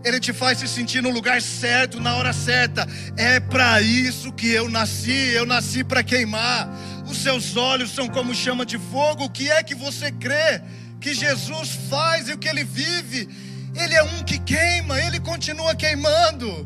Ele 0.03 0.19
te 0.19 0.33
faz 0.33 0.57
se 0.57 0.67
sentir 0.67 1.03
no 1.03 1.11
lugar 1.11 1.41
certo, 1.41 1.99
na 1.99 2.15
hora 2.15 2.33
certa. 2.33 2.87
É 3.15 3.39
para 3.39 3.81
isso 3.81 4.31
que 4.31 4.47
eu 4.47 4.67
nasci. 4.67 5.11
Eu 5.11 5.45
nasci 5.45 5.83
para 5.83 6.03
queimar. 6.03 6.67
Os 7.05 7.17
seus 7.17 7.55
olhos 7.55 7.91
são 7.91 8.07
como 8.07 8.33
chama 8.33 8.65
de 8.65 8.79
fogo. 8.79 9.25
O 9.25 9.29
que 9.29 9.51
é 9.51 9.61
que 9.61 9.75
você 9.75 10.11
crê 10.11 10.61
que 11.03 11.13
Jesus 11.13 11.75
faz 11.89 12.29
e 12.29 12.33
o 12.33 12.37
que 12.37 12.47
ele 12.47 12.63
vive? 12.63 13.27
Ele 13.75 13.93
é 13.93 14.01
um 14.03 14.23
que 14.23 14.39
queima, 14.39 15.01
ele 15.01 15.19
continua 15.19 15.75
queimando. 15.75 16.65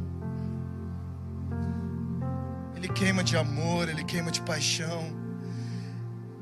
Ele 2.76 2.88
queima 2.88 3.24
de 3.24 3.36
amor, 3.36 3.90
ele 3.90 4.04
queima 4.04 4.30
de 4.30 4.40
paixão. 4.42 5.18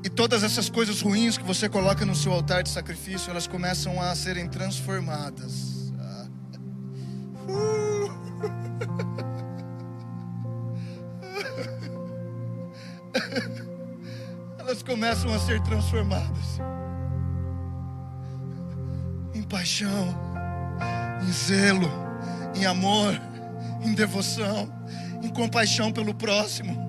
E 0.04 0.10
todas 0.10 0.42
essas 0.42 0.68
coisas 0.68 1.00
ruins 1.00 1.38
que 1.38 1.44
você 1.44 1.70
coloca 1.70 2.04
no 2.04 2.14
seu 2.14 2.32
altar 2.32 2.62
de 2.62 2.68
sacrifício, 2.68 3.30
elas 3.30 3.46
começam 3.46 3.98
a 4.00 4.14
serem 4.14 4.46
transformadas. 4.46 5.74
Elas 14.58 14.82
começam 14.82 15.32
a 15.32 15.38
ser 15.38 15.60
transformadas 15.62 16.58
paixão, 19.46 20.14
em 21.22 21.32
zelo, 21.32 21.90
em 22.54 22.66
amor, 22.66 23.20
em 23.82 23.94
devoção, 23.94 24.72
em 25.22 25.28
compaixão 25.28 25.92
pelo 25.92 26.14
próximo. 26.14 26.86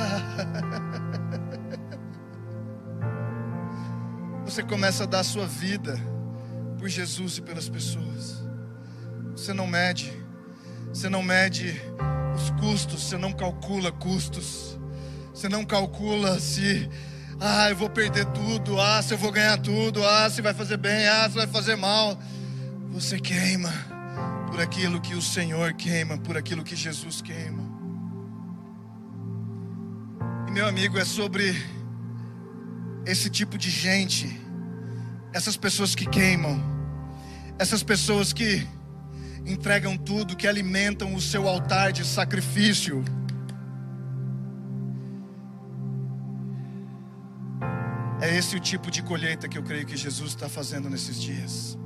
Você 4.44 4.62
começa 4.62 5.04
a 5.04 5.06
dar 5.06 5.20
a 5.20 5.24
sua 5.24 5.46
vida 5.46 5.96
por 6.78 6.88
Jesus 6.88 7.38
e 7.38 7.42
pelas 7.42 7.68
pessoas. 7.68 8.42
Você 9.32 9.52
não 9.52 9.66
mede, 9.66 10.12
você 10.88 11.08
não 11.08 11.22
mede 11.22 11.80
os 12.34 12.50
custos, 12.60 13.04
você 13.04 13.16
não 13.16 13.32
calcula 13.32 13.92
custos, 13.92 14.78
você 15.32 15.48
não 15.48 15.64
calcula 15.64 16.40
se, 16.40 16.90
ah, 17.40 17.70
eu 17.70 17.76
vou 17.76 17.88
perder 17.88 18.26
tudo, 18.26 18.78
ah, 18.78 19.02
se 19.02 19.14
eu 19.14 19.18
vou 19.18 19.32
ganhar 19.32 19.56
tudo, 19.56 20.04
ah, 20.04 20.28
se 20.28 20.42
vai 20.42 20.52
fazer 20.52 20.76
bem, 20.76 21.08
ah, 21.08 21.26
se 21.28 21.34
vai 21.34 21.46
fazer 21.46 21.74
mal. 21.74 22.18
Você 22.90 23.18
queima 23.18 23.72
por 24.50 24.60
aquilo 24.60 25.00
que 25.00 25.14
o 25.14 25.22
Senhor 25.22 25.72
queima, 25.72 26.18
por 26.18 26.36
aquilo 26.36 26.62
que 26.62 26.76
Jesus 26.76 27.22
queima. 27.22 27.62
E 30.46 30.50
meu 30.50 30.66
amigo, 30.66 30.98
é 30.98 31.04
sobre 31.04 31.56
esse 33.06 33.30
tipo 33.30 33.56
de 33.56 33.70
gente, 33.70 34.38
essas 35.32 35.56
pessoas 35.56 35.94
que 35.94 36.04
queimam, 36.04 36.60
essas 37.58 37.82
pessoas 37.82 38.32
que 38.34 38.66
entregam 39.46 39.96
tudo, 39.96 40.36
que 40.36 40.46
alimentam 40.46 41.14
o 41.14 41.20
seu 41.20 41.48
altar 41.48 41.92
de 41.92 42.04
sacrifício. 42.04 43.02
É 48.30 48.36
esse 48.36 48.54
o 48.54 48.60
tipo 48.60 48.92
de 48.92 49.02
colheita 49.02 49.48
que 49.48 49.58
eu 49.58 49.62
creio 49.64 49.84
que 49.84 49.96
Jesus 49.96 50.28
está 50.28 50.48
fazendo 50.48 50.88
nesses 50.88 51.20
dias. 51.20 51.76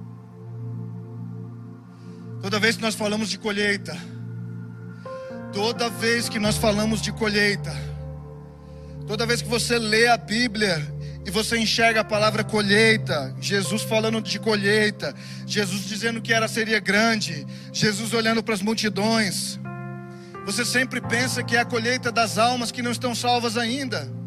Toda 2.42 2.60
vez 2.60 2.76
que 2.76 2.82
nós 2.82 2.94
falamos 2.94 3.30
de 3.30 3.38
colheita, 3.38 3.96
toda 5.54 5.88
vez 5.88 6.28
que 6.28 6.38
nós 6.38 6.58
falamos 6.58 7.00
de 7.00 7.12
colheita, 7.12 7.74
toda 9.06 9.25
vez 9.25 9.40
que 9.40 9.49
você 9.49 9.78
lê 9.78 10.06
a 10.06 10.19
Bíblia 10.19 10.76
e 11.25 11.30
você 11.30 11.56
enxerga 11.56 12.02
a 12.02 12.04
palavra 12.04 12.45
colheita, 12.45 13.34
Jesus 13.40 13.80
falando 13.80 14.21
de 14.21 14.38
colheita, 14.38 15.14
Jesus 15.47 15.86
dizendo 15.86 16.21
que 16.21 16.34
era 16.34 16.47
seria 16.47 16.78
grande, 16.78 17.47
Jesus 17.73 18.12
olhando 18.12 18.42
para 18.42 18.52
as 18.52 18.60
multidões. 18.60 19.58
Você 20.45 20.62
sempre 20.62 21.00
pensa 21.00 21.42
que 21.42 21.56
é 21.56 21.60
a 21.60 21.64
colheita 21.64 22.12
das 22.12 22.36
almas 22.36 22.71
que 22.71 22.82
não 22.82 22.90
estão 22.90 23.14
salvas 23.14 23.56
ainda. 23.56 24.24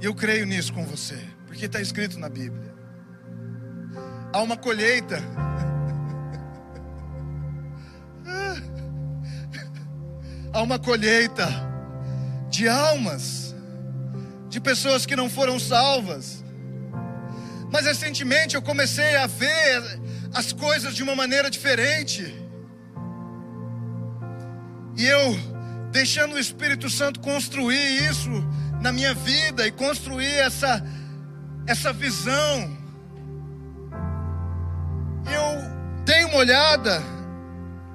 E 0.00 0.04
eu 0.04 0.14
creio 0.14 0.46
nisso 0.46 0.72
com 0.72 0.84
você, 0.84 1.18
porque 1.46 1.66
está 1.66 1.80
escrito 1.80 2.18
na 2.18 2.28
Bíblia. 2.28 2.74
Há 4.32 4.42
uma 4.42 4.56
colheita. 4.56 5.18
Há 10.52 10.62
uma 10.62 10.78
colheita 10.78 11.48
de 12.50 12.68
almas 12.68 13.54
de 14.48 14.60
pessoas 14.60 15.04
que 15.04 15.16
não 15.16 15.28
foram 15.28 15.58
salvas. 15.58 16.44
Mas 17.72 17.86
recentemente 17.86 18.54
eu 18.54 18.62
comecei 18.62 19.16
a 19.16 19.26
ver 19.26 19.82
as 20.32 20.52
coisas 20.52 20.94
de 20.94 21.02
uma 21.02 21.16
maneira 21.16 21.50
diferente. 21.50 22.32
E 24.96 25.04
eu, 25.04 25.36
deixando 25.90 26.34
o 26.34 26.38
Espírito 26.38 26.88
Santo 26.88 27.18
construir 27.18 28.08
isso 28.08 28.30
na 28.84 28.92
minha 28.92 29.14
vida 29.14 29.66
e 29.66 29.72
construir 29.72 30.34
essa, 30.34 30.84
essa 31.66 31.90
visão, 31.90 32.76
eu 35.24 36.04
dei 36.04 36.22
uma 36.26 36.36
olhada, 36.36 37.02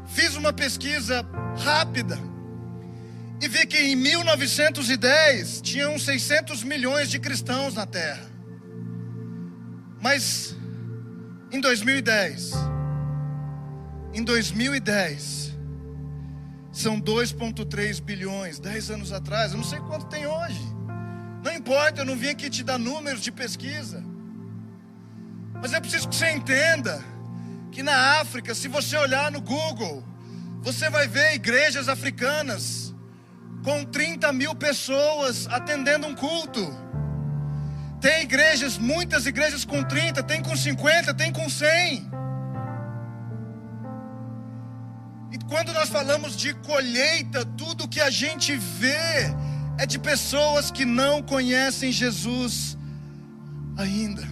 fiz 0.07 0.35
uma 0.35 0.51
pesquisa 0.51 1.23
rápida 1.63 2.17
e 3.39 3.47
vi 3.47 3.67
que 3.67 3.77
em 3.77 3.95
1910 3.95 5.61
tinham 5.61 5.99
600 5.99 6.63
milhões 6.63 7.11
de 7.11 7.19
cristãos 7.19 7.75
na 7.75 7.85
Terra. 7.85 8.27
Mas 10.01 10.57
em 11.51 11.61
2010, 11.61 12.51
em 14.11 14.23
2010, 14.23 15.55
são 16.71 16.99
2,3 16.99 18.01
bilhões. 18.01 18.57
10 18.57 18.89
anos 18.89 19.13
atrás, 19.13 19.51
eu 19.51 19.57
não 19.57 19.63
sei 19.63 19.77
quanto 19.81 20.07
tem 20.07 20.25
hoje. 20.25 20.78
Não 21.43 21.53
importa, 21.53 22.01
eu 22.01 22.05
não 22.05 22.15
vim 22.15 22.29
aqui 22.29 22.49
te 22.49 22.63
dar 22.63 22.77
números 22.77 23.21
de 23.21 23.31
pesquisa. 23.31 24.03
Mas 25.61 25.73
é 25.73 25.79
preciso 25.79 26.07
que 26.07 26.15
você 26.15 26.31
entenda 26.31 27.03
que 27.71 27.81
na 27.83 28.19
África, 28.19 28.53
se 28.55 28.67
você 28.67 28.97
olhar 28.97 29.31
no 29.31 29.41
Google, 29.41 30.03
você 30.61 30.89
vai 30.89 31.07
ver 31.07 31.35
igrejas 31.35 31.87
africanas 31.87 32.93
com 33.63 33.85
30 33.85 34.31
mil 34.33 34.55
pessoas 34.55 35.47
atendendo 35.47 36.07
um 36.07 36.15
culto. 36.15 36.77
Tem 38.01 38.23
igrejas, 38.23 38.77
muitas 38.77 39.25
igrejas 39.25 39.65
com 39.65 39.83
30, 39.83 40.23
tem 40.23 40.41
com 40.41 40.55
50, 40.55 41.13
tem 41.13 41.31
com 41.31 41.49
100. 41.49 42.09
E 45.31 45.37
quando 45.47 45.73
nós 45.73 45.89
falamos 45.89 46.35
de 46.35 46.53
colheita, 46.53 47.45
tudo 47.45 47.87
que 47.87 47.99
a 47.99 48.09
gente 48.09 48.55
vê 48.55 49.35
é 49.79 49.85
de 49.85 49.97
pessoas 49.97 50.69
que 50.69 50.83
não 50.83 51.23
conhecem 51.23 51.89
Jesus 51.89 52.77
ainda. 53.77 54.27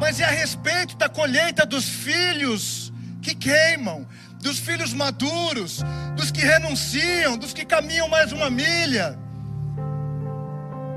Mas 0.00 0.20
é 0.20 0.24
a 0.24 0.30
respeito 0.30 0.96
da 0.96 1.08
colheita 1.08 1.66
dos 1.66 1.84
filhos 1.84 2.92
que 3.20 3.34
queimam, 3.34 4.06
dos 4.40 4.60
filhos 4.60 4.94
maduros, 4.94 5.82
dos 6.16 6.30
que 6.30 6.42
renunciam, 6.42 7.36
dos 7.36 7.52
que 7.52 7.64
caminham 7.64 8.08
mais 8.08 8.30
uma 8.30 8.48
milha, 8.48 9.18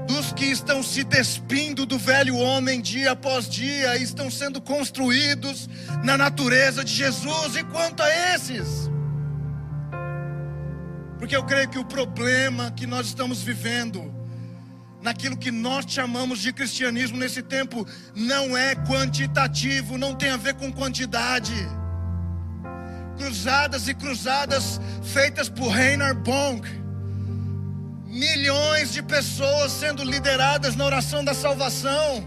dos 0.08 0.32
que 0.32 0.45
estão 0.45 0.84
se 0.84 1.03
despindo 1.03 1.88
do 1.88 1.97
velho 1.97 2.36
homem 2.36 2.80
dia 2.80 3.13
após 3.13 3.49
dia 3.49 3.97
e 3.97 4.03
estão 4.03 4.30
sendo 4.30 4.62
construídos 4.62 5.67
na 6.03 6.19
natureza 6.19 6.84
de 6.84 6.93
Jesus. 6.93 7.56
E 7.56 7.63
quanto 7.63 8.03
a 8.03 8.36
esses? 8.36 8.88
Porque 11.28 11.36
eu 11.36 11.44
creio 11.44 11.68
que 11.68 11.78
o 11.78 11.84
problema 11.84 12.72
que 12.72 12.88
nós 12.88 13.08
estamos 13.08 13.44
vivendo, 13.44 14.16
naquilo 15.02 15.36
que 15.36 15.52
nós 15.52 15.84
chamamos 15.86 16.40
de 16.40 16.54
cristianismo 16.54 17.18
nesse 17.18 17.42
tempo, 17.42 17.86
não 18.16 18.56
é 18.56 18.76
quantitativo, 18.76 19.98
não 19.98 20.16
tem 20.16 20.30
a 20.30 20.38
ver 20.38 20.54
com 20.54 20.72
quantidade 20.72 21.54
cruzadas 23.18 23.90
e 23.90 23.94
cruzadas 23.94 24.80
feitas 25.04 25.50
por 25.50 25.68
Reinhard 25.68 26.22
Bonk. 26.22 26.66
Milhões 28.06 28.94
de 28.94 29.04
pessoas 29.04 29.74
sendo 29.74 30.06
lideradas 30.06 30.78
na 30.78 30.86
oração 30.86 31.26
da 31.26 31.34
salvação. 31.34 32.26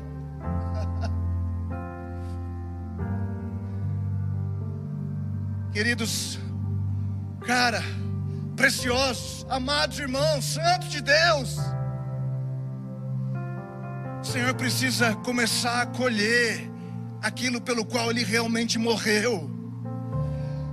Queridos, 5.72 6.38
cara, 7.46 7.82
preciosos, 8.60 9.46
amados 9.48 9.98
irmãos, 9.98 10.44
santos 10.44 10.90
de 10.90 11.00
Deus. 11.00 11.56
O 14.20 14.24
Senhor 14.24 14.52
precisa 14.52 15.14
começar 15.14 15.80
a 15.80 15.86
colher 15.86 16.70
aquilo 17.22 17.58
pelo 17.58 17.86
qual 17.86 18.10
ele 18.10 18.22
realmente 18.22 18.78
morreu 18.78 19.50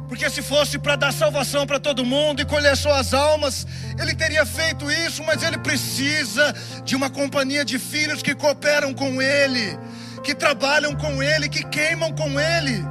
Porque 0.10 0.30
se 0.30 0.42
fosse 0.42 0.78
para 0.78 0.98
dar 0.98 1.14
salvação 1.14 1.66
para 1.66 1.80
todo 1.80 2.06
mundo 2.06 2.42
e 2.42 2.46
colher 2.46 2.76
só 2.76 2.94
as 2.94 3.14
almas, 3.14 3.66
ele 3.98 4.14
teria 4.14 4.46
feito 4.46 4.92
isso, 4.92 5.24
mas 5.24 5.42
ele 5.42 5.58
precisa 5.58 6.54
de 6.84 6.94
uma 6.94 7.10
companhia 7.10 7.64
de 7.64 7.80
filhos 7.80 8.22
que 8.22 8.36
cooperam 8.36 8.94
com 8.94 9.22
ele, 9.22 9.80
que 10.26 10.36
trabalham 10.36 10.94
com 10.94 11.24
ele, 11.24 11.48
que 11.48 11.64
queimam 11.64 12.14
com 12.14 12.38
ele, 12.38 12.84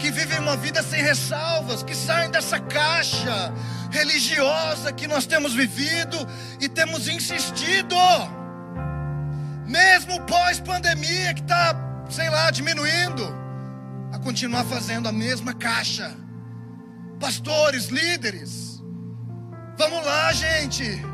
que 0.00 0.10
vivem 0.10 0.38
uma 0.38 0.56
vida 0.56 0.82
sem 0.82 1.02
ressalvas, 1.02 1.82
que 1.82 1.94
saem 1.94 2.30
dessa 2.30 2.58
caixa 2.58 3.52
religiosa 3.90 4.90
que 4.92 5.06
nós 5.06 5.26
temos 5.26 5.52
vivido 5.54 6.16
e 6.58 6.68
temos 6.68 7.06
insistido, 7.06 7.94
mesmo 9.66 10.20
pós-pandemia 10.22 11.34
que 11.34 11.42
está, 11.42 11.76
sei 12.08 12.30
lá, 12.30 12.50
diminuindo, 12.50 13.22
a 14.10 14.18
continuar 14.18 14.64
fazendo 14.64 15.06
a 15.06 15.12
mesma 15.12 15.52
caixa 15.52 16.16
pastores, 17.20 17.88
líderes. 17.88 18.82
Vamos 19.76 20.04
lá, 20.04 20.32
gente. 20.32 21.09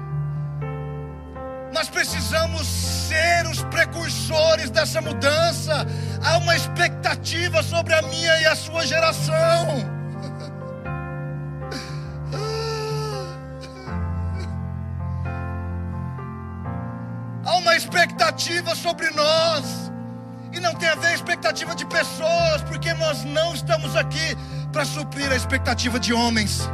Nós 1.76 1.90
precisamos 1.90 2.66
ser 2.66 3.46
os 3.46 3.62
precursores 3.64 4.70
dessa 4.70 4.98
mudança. 5.02 5.86
Há 6.24 6.38
uma 6.38 6.56
expectativa 6.56 7.62
sobre 7.62 7.92
a 7.92 8.00
minha 8.00 8.40
e 8.40 8.46
a 8.46 8.56
sua 8.56 8.86
geração. 8.86 9.84
Há 17.44 17.56
uma 17.56 17.76
expectativa 17.76 18.74
sobre 18.74 19.10
nós. 19.10 19.92
E 20.54 20.60
não 20.60 20.74
tem 20.76 20.88
a 20.88 20.94
ver 20.94 21.12
expectativa 21.12 21.74
de 21.74 21.84
pessoas, 21.84 22.62
porque 22.70 22.94
nós 22.94 23.22
não 23.22 23.52
estamos 23.52 23.94
aqui 23.94 24.34
para 24.72 24.86
suprir 24.86 25.30
a 25.30 25.36
expectativa 25.36 26.00
de 26.00 26.14
homens. 26.14 26.70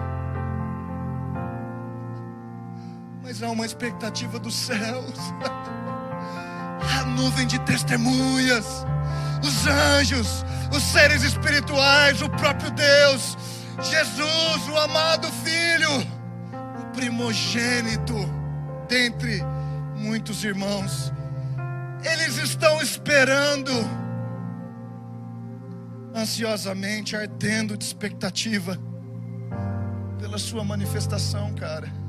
Mas 3.32 3.42
há 3.42 3.48
uma 3.48 3.64
expectativa 3.64 4.38
dos 4.38 4.54
céus. 4.54 5.18
A 6.98 7.02
nuvem 7.06 7.46
de 7.46 7.58
testemunhas, 7.60 8.84
os 9.42 9.66
anjos, 9.66 10.44
os 10.70 10.82
seres 10.82 11.22
espirituais, 11.22 12.20
o 12.20 12.28
próprio 12.28 12.70
Deus, 12.72 13.38
Jesus, 13.84 14.68
o 14.68 14.76
amado 14.76 15.28
Filho, 15.28 15.88
o 16.78 16.84
primogênito 16.94 18.14
dentre 18.86 19.42
muitos 19.96 20.44
irmãos. 20.44 21.10
Eles 22.04 22.36
estão 22.36 22.82
esperando 22.82 23.72
ansiosamente, 26.14 27.16
ardendo 27.16 27.78
de 27.78 27.84
expectativa 27.84 28.78
pela 30.18 30.36
sua 30.36 30.62
manifestação, 30.62 31.54
cara. 31.54 32.01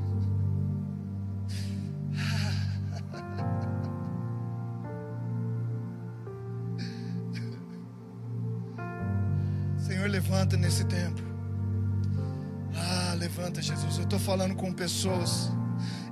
Levanta 10.14 10.56
nesse 10.56 10.84
tempo. 10.84 11.20
Ah, 12.76 13.14
levanta, 13.18 13.60
Jesus. 13.60 13.98
Eu 13.98 14.04
estou 14.04 14.18
falando 14.18 14.54
com 14.54 14.72
pessoas. 14.72 15.50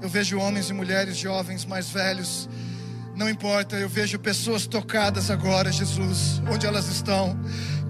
Eu 0.01 0.09
vejo 0.09 0.39
homens 0.39 0.71
e 0.71 0.73
mulheres 0.73 1.17
jovens, 1.17 1.65
mais 1.65 1.89
velhos. 1.91 2.49
Não 3.15 3.29
importa, 3.31 3.77
eu 3.77 3.89
vejo 3.89 4.19
pessoas 4.19 4.67
tocadas 4.67 5.31
agora, 5.31 5.71
Jesus, 5.71 6.43
onde 6.51 6.67
elas 6.67 6.89
estão 6.89 7.39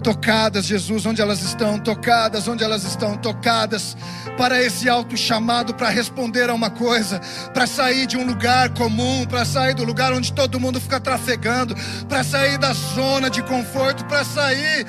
tocadas, 0.03 0.65
Jesus, 0.65 1.05
onde 1.05 1.21
elas 1.21 1.41
estão, 1.41 1.79
tocadas, 1.79 2.47
onde 2.47 2.63
elas 2.63 2.83
estão, 2.83 3.17
tocadas, 3.17 3.95
para 4.37 4.61
esse 4.61 4.89
alto 4.89 5.15
chamado, 5.15 5.73
para 5.73 5.89
responder 5.89 6.49
a 6.49 6.53
uma 6.53 6.69
coisa, 6.69 7.21
para 7.53 7.65
sair 7.65 8.05
de 8.05 8.17
um 8.17 8.27
lugar 8.27 8.73
comum, 8.73 9.25
para 9.25 9.45
sair 9.45 9.73
do 9.73 9.85
lugar 9.85 10.11
onde 10.11 10.33
todo 10.33 10.59
mundo 10.59 10.79
fica 10.79 10.99
trafegando, 10.99 11.73
para 12.07 12.23
sair 12.23 12.57
da 12.57 12.73
zona 12.73 13.29
de 13.29 13.41
conforto, 13.43 14.03
para 14.05 14.25
sair 14.25 14.85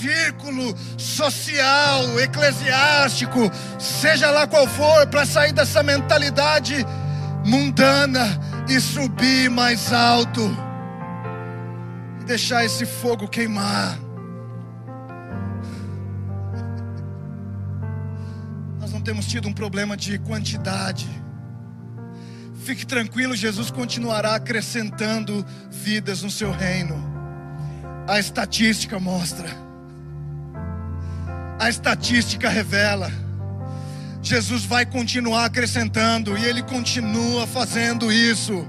círculo 0.00 0.74
social, 0.96 2.20
eclesiástico, 2.20 3.50
seja 3.78 4.30
lá 4.30 4.46
qual 4.46 4.66
for, 4.66 5.06
para 5.08 5.24
sair 5.26 5.52
dessa 5.52 5.82
mentalidade 5.82 6.84
mundana 7.44 8.40
e 8.68 8.80
subir 8.80 9.50
mais 9.50 9.92
alto 9.92 10.40
e 12.20 12.24
deixar 12.24 12.64
esse 12.64 12.84
fogo 12.84 13.28
queimar. 13.28 14.08
temos 19.08 19.26
tido 19.26 19.48
um 19.48 19.54
problema 19.54 19.96
de 19.96 20.18
quantidade. 20.18 21.08
Fique 22.62 22.84
tranquilo, 22.84 23.34
Jesus 23.34 23.70
continuará 23.70 24.34
acrescentando 24.34 25.46
vidas 25.70 26.22
no 26.22 26.30
seu 26.30 26.52
reino. 26.52 26.94
A 28.06 28.20
estatística 28.20 29.00
mostra. 29.00 29.67
A 31.58 31.68
estatística 31.68 32.48
revela. 32.48 33.10
Jesus 34.22 34.64
vai 34.64 34.86
continuar 34.86 35.46
acrescentando 35.46 36.36
e 36.36 36.44
ele 36.44 36.62
continua 36.62 37.46
fazendo 37.46 38.12
isso. 38.12 38.68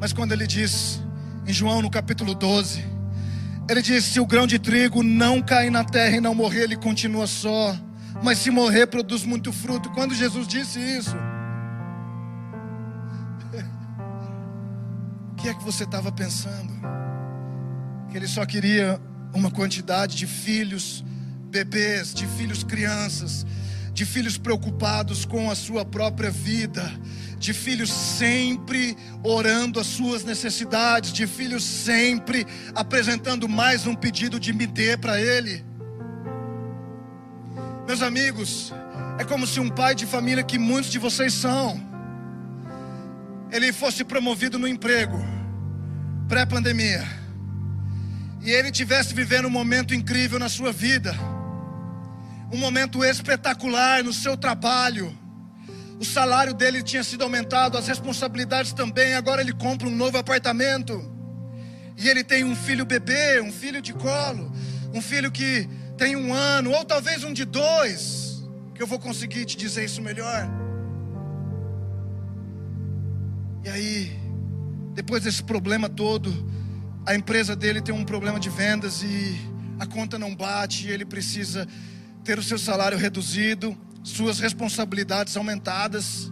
Mas 0.00 0.12
quando 0.12 0.32
ele 0.32 0.46
diz 0.46 1.02
em 1.46 1.52
João 1.52 1.80
no 1.80 1.90
capítulo 1.90 2.34
12, 2.34 2.84
ele 3.68 3.80
disse: 3.80 4.12
se 4.12 4.20
o 4.20 4.26
grão 4.26 4.46
de 4.46 4.58
trigo 4.58 5.02
não 5.02 5.40
cair 5.40 5.70
na 5.70 5.84
terra 5.84 6.16
e 6.16 6.20
não 6.20 6.34
morrer, 6.34 6.62
ele 6.62 6.76
continua 6.76 7.26
só. 7.26 7.74
Mas 8.22 8.38
se 8.38 8.50
morrer, 8.50 8.86
produz 8.86 9.24
muito 9.24 9.52
fruto. 9.52 9.90
Quando 9.90 10.14
Jesus 10.14 10.46
disse 10.46 10.78
isso, 10.78 11.16
o 15.32 15.34
que 15.36 15.48
é 15.48 15.54
que 15.54 15.64
você 15.64 15.84
estava 15.84 16.12
pensando? 16.12 16.72
Que 18.12 18.18
ele 18.18 18.28
só 18.28 18.44
queria 18.44 19.00
uma 19.32 19.50
quantidade 19.50 20.16
de 20.16 20.26
filhos, 20.26 21.02
bebês, 21.50 22.12
de 22.12 22.26
filhos 22.26 22.62
crianças, 22.62 23.46
de 23.94 24.04
filhos 24.04 24.36
preocupados 24.36 25.24
com 25.24 25.50
a 25.50 25.54
sua 25.54 25.82
própria 25.82 26.30
vida, 26.30 26.92
de 27.38 27.54
filhos 27.54 27.90
sempre 27.90 28.94
orando 29.24 29.80
as 29.80 29.86
suas 29.86 30.24
necessidades, 30.24 31.10
de 31.10 31.26
filhos 31.26 31.64
sempre 31.64 32.46
apresentando 32.74 33.48
mais 33.48 33.86
um 33.86 33.94
pedido 33.94 34.38
de 34.38 34.52
me 34.52 34.66
dê 34.66 34.94
para 34.94 35.18
ele. 35.18 35.64
Meus 37.86 38.02
amigos, 38.02 38.74
é 39.18 39.24
como 39.24 39.46
se 39.46 39.58
um 39.58 39.70
pai 39.70 39.94
de 39.94 40.04
família 40.04 40.44
que 40.44 40.58
muitos 40.58 40.90
de 40.90 40.98
vocês 40.98 41.32
são, 41.32 41.80
ele 43.50 43.72
fosse 43.72 44.04
promovido 44.04 44.58
no 44.58 44.68
emprego, 44.68 45.16
pré-pandemia, 46.28 47.21
e 48.42 48.50
ele 48.50 48.70
tivesse 48.70 49.14
vivendo 49.14 49.46
um 49.46 49.50
momento 49.50 49.94
incrível 49.94 50.38
na 50.38 50.48
sua 50.48 50.72
vida, 50.72 51.14
um 52.52 52.58
momento 52.58 53.04
espetacular 53.04 54.02
no 54.02 54.12
seu 54.12 54.36
trabalho, 54.36 55.16
o 56.02 56.04
salário 56.04 56.52
dele 56.52 56.82
tinha 56.82 57.04
sido 57.04 57.22
aumentado, 57.22 57.78
as 57.78 57.86
responsabilidades 57.86 58.72
também. 58.72 59.14
Agora 59.14 59.40
ele 59.40 59.52
compra 59.52 59.86
um 59.86 59.94
novo 59.94 60.18
apartamento. 60.18 61.00
E 61.96 62.08
ele 62.08 62.24
tem 62.24 62.42
um 62.42 62.56
filho 62.56 62.84
bebê, 62.84 63.40
um 63.40 63.52
filho 63.52 63.80
de 63.80 63.92
colo, 63.92 64.50
um 64.92 65.00
filho 65.00 65.30
que 65.30 65.68
tem 65.96 66.16
um 66.16 66.34
ano, 66.34 66.72
ou 66.72 66.84
talvez 66.84 67.22
um 67.22 67.32
de 67.32 67.44
dois, 67.44 68.42
que 68.74 68.82
eu 68.82 68.86
vou 68.88 68.98
conseguir 68.98 69.44
te 69.44 69.56
dizer 69.56 69.84
isso 69.84 70.02
melhor. 70.02 70.50
E 73.64 73.68
aí, 73.68 74.20
depois 74.94 75.22
desse 75.22 75.44
problema 75.44 75.88
todo, 75.88 76.32
a 77.04 77.14
empresa 77.14 77.56
dele 77.56 77.80
tem 77.80 77.94
um 77.94 78.04
problema 78.04 78.38
de 78.38 78.48
vendas 78.48 79.02
e 79.02 79.40
a 79.78 79.86
conta 79.86 80.18
não 80.18 80.34
bate, 80.34 80.88
ele 80.88 81.04
precisa 81.04 81.66
ter 82.22 82.38
o 82.38 82.42
seu 82.42 82.58
salário 82.58 82.96
reduzido 82.96 83.76
suas 84.02 84.40
responsabilidades 84.40 85.36
aumentadas. 85.36 86.30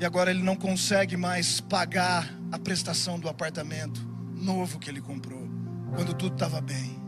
E 0.00 0.04
agora 0.04 0.30
ele 0.30 0.42
não 0.42 0.56
consegue 0.56 1.16
mais 1.16 1.60
pagar 1.60 2.28
a 2.50 2.58
prestação 2.58 3.18
do 3.18 3.28
apartamento 3.28 4.04
novo 4.34 4.78
que 4.78 4.90
ele 4.90 5.00
comprou, 5.00 5.48
quando 5.94 6.12
tudo 6.12 6.34
estava 6.34 6.60
bem. 6.60 7.00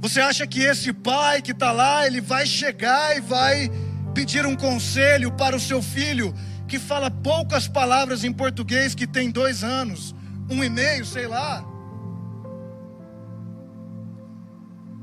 Você 0.00 0.20
acha 0.20 0.46
que 0.46 0.60
esse 0.60 0.92
pai 0.92 1.42
que 1.42 1.52
está 1.52 1.72
lá, 1.72 2.06
ele 2.06 2.20
vai 2.20 2.46
chegar 2.46 3.16
e 3.16 3.20
vai 3.20 3.70
pedir 4.14 4.46
um 4.46 4.54
conselho 4.54 5.32
para 5.32 5.56
o 5.56 5.60
seu 5.60 5.82
filho 5.82 6.34
que 6.72 6.78
fala 6.78 7.10
poucas 7.10 7.68
palavras 7.68 8.24
em 8.24 8.32
português, 8.32 8.94
que 8.94 9.06
tem 9.06 9.30
dois 9.30 9.62
anos, 9.62 10.14
um 10.48 10.64
e 10.64 10.70
meio, 10.70 11.04
sei 11.04 11.26
lá. 11.26 11.62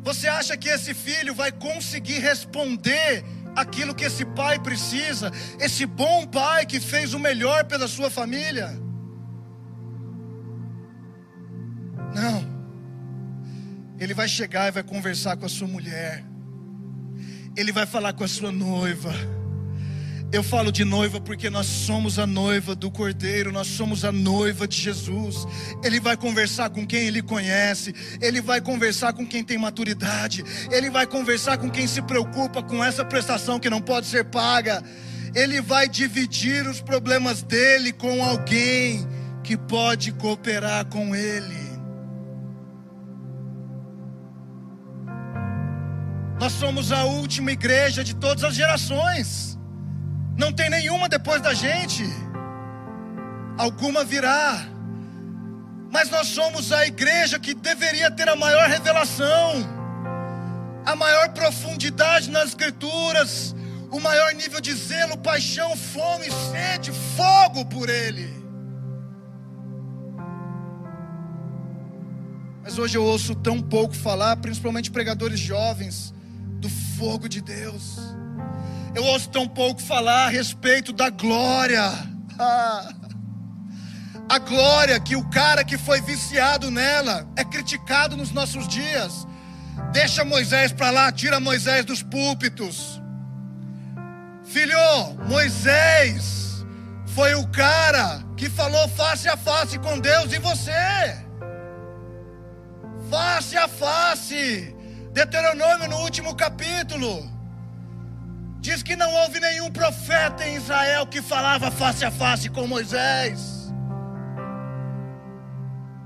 Você 0.02 0.28
acha 0.28 0.58
que 0.58 0.68
esse 0.68 0.96
filho 0.96 1.32
vai 1.36 1.52
conseguir 1.52 2.18
responder 2.18 3.24
aquilo 3.56 3.94
que 3.94 4.04
esse 4.04 4.26
pai 4.26 4.58
precisa? 4.58 5.32
Esse 5.60 5.86
bom 5.86 6.26
pai 6.26 6.66
que 6.66 6.80
fez 6.80 7.14
o 7.14 7.20
melhor 7.20 7.66
pela 7.66 7.88
sua 7.88 8.10
família? 8.10 8.70
Não. 12.16 12.40
Ele 14.00 14.16
vai 14.16 14.28
chegar 14.28 14.70
e 14.70 14.72
vai 14.72 14.82
conversar 14.82 15.38
com 15.38 15.46
a 15.46 15.50
sua 15.50 15.68
mulher. 15.68 16.26
Ele 17.56 17.72
vai 17.72 17.86
falar 17.86 18.14
com 18.14 18.24
a 18.24 18.28
sua 18.28 18.52
noiva 18.52 19.14
eu 20.32 20.44
falo 20.44 20.72
de 20.72 20.86
noiva 20.86 21.20
porque 21.20 21.50
nós 21.50 21.66
somos 21.66 22.20
a 22.20 22.28
noiva 22.28 22.76
do 22.76 22.92
Cordeiro, 22.92 23.52
nós 23.52 23.66
somos 23.66 24.06
a 24.06 24.12
noiva 24.12 24.68
de 24.68 24.78
Jesus. 24.78 25.48
Ele 25.84 26.00
vai 26.00 26.16
conversar 26.16 26.70
com 26.70 26.86
quem 26.86 27.08
ele 27.08 27.24
conhece, 27.24 27.96
ele 28.22 28.40
vai 28.40 28.62
conversar 28.62 29.14
com 29.14 29.26
quem 29.26 29.44
tem 29.44 29.58
maturidade, 29.58 30.44
ele 30.72 30.92
vai 30.92 31.08
conversar 31.08 31.58
com 31.58 31.68
quem 31.68 31.88
se 31.88 32.00
preocupa 32.04 32.62
com 32.62 32.84
essa 32.84 33.04
prestação 33.04 33.60
que 33.60 33.72
não 33.72 33.82
pode 33.82 34.06
ser 34.06 34.26
paga. 34.26 34.84
Ele 35.34 35.62
vai 35.62 35.90
dividir 35.90 36.68
os 36.68 36.80
problemas 36.80 37.42
dele 37.42 37.92
com 37.92 38.24
alguém 38.24 39.08
que 39.44 39.58
pode 39.58 40.12
cooperar 40.12 40.86
com 40.86 41.16
ele. 41.16 41.70
Nós 46.40 46.54
somos 46.54 46.92
a 46.92 47.04
última 47.04 47.52
igreja 47.52 48.04
de 48.04 48.14
todas 48.16 48.44
as 48.44 48.54
gerações. 48.54 49.49
Não 50.40 50.54
tem 50.54 50.70
nenhuma 50.70 51.10
depois 51.10 51.42
da 51.42 51.54
gente. 51.54 52.04
Alguma 53.58 54.06
virá. 54.06 54.66
Mas 55.92 56.10
nós 56.10 56.28
somos 56.28 56.72
a 56.72 56.88
igreja 56.88 57.38
que 57.38 57.54
deveria 57.54 58.10
ter 58.10 58.30
a 58.30 58.36
maior 58.36 58.70
revelação, 58.70 59.54
a 60.86 60.96
maior 60.96 61.30
profundidade 61.30 62.30
nas 62.30 62.50
Escrituras, 62.50 63.54
o 63.92 64.00
maior 64.00 64.34
nível 64.34 64.62
de 64.62 64.74
zelo, 64.74 65.18
paixão, 65.18 65.76
fome, 65.76 66.28
sede, 66.52 66.92
fogo 67.18 67.66
por 67.66 67.90
Ele. 67.90 68.30
Mas 72.64 72.78
hoje 72.78 72.98
eu 72.98 73.04
ouço 73.04 73.36
tão 73.36 73.60
pouco 73.60 73.96
falar, 73.96 74.38
principalmente 74.38 74.92
pregadores 74.92 75.40
jovens, 75.40 76.14
do 76.62 76.70
fogo 76.70 77.28
de 77.28 77.42
Deus. 77.42 78.19
Eu 78.96 79.04
ouço 79.04 79.30
tão 79.30 79.48
pouco 79.48 79.82
falar 79.82 80.26
a 80.26 80.30
respeito 80.30 80.92
da 80.92 81.10
glória. 81.10 81.92
A 84.30 84.38
glória 84.38 85.00
que 85.00 85.16
o 85.16 85.28
cara 85.32 85.64
que 85.64 85.76
foi 85.76 86.02
viciado 86.02 86.70
nela 86.70 87.28
é 87.36 87.44
criticado 87.44 88.16
nos 88.16 88.32
nossos 88.32 88.68
dias. 88.68 89.28
Deixa 89.92 90.24
Moisés 90.24 90.72
para 90.72 90.92
lá, 90.92 91.12
tira 91.12 91.40
Moisés 91.40 91.84
dos 91.84 92.04
púlpitos. 92.04 93.02
Filho, 94.44 94.78
Moisés 95.28 96.64
foi 97.08 97.34
o 97.34 97.48
cara 97.48 98.24
que 98.38 98.50
falou 98.52 98.88
face 98.90 99.28
a 99.28 99.36
face 99.36 99.80
com 99.80 100.00
Deus 100.00 100.32
e 100.32 100.38
você. 100.38 101.18
Face 103.10 103.58
a 103.58 103.68
face. 103.68 104.76
Deuteronômio 105.12 105.90
no 105.90 105.98
último 106.02 106.36
capítulo. 106.36 107.39
Diz 108.70 108.84
que 108.84 108.96
não 108.96 109.12
houve 109.12 109.40
nenhum 109.40 109.72
profeta 109.72 110.48
em 110.48 110.56
Israel 110.56 111.08
que 111.08 111.24
falava 111.24 111.72
face 111.72 112.06
a 112.06 112.12
face 112.12 112.50
com 112.50 112.68
Moisés. 112.68 113.74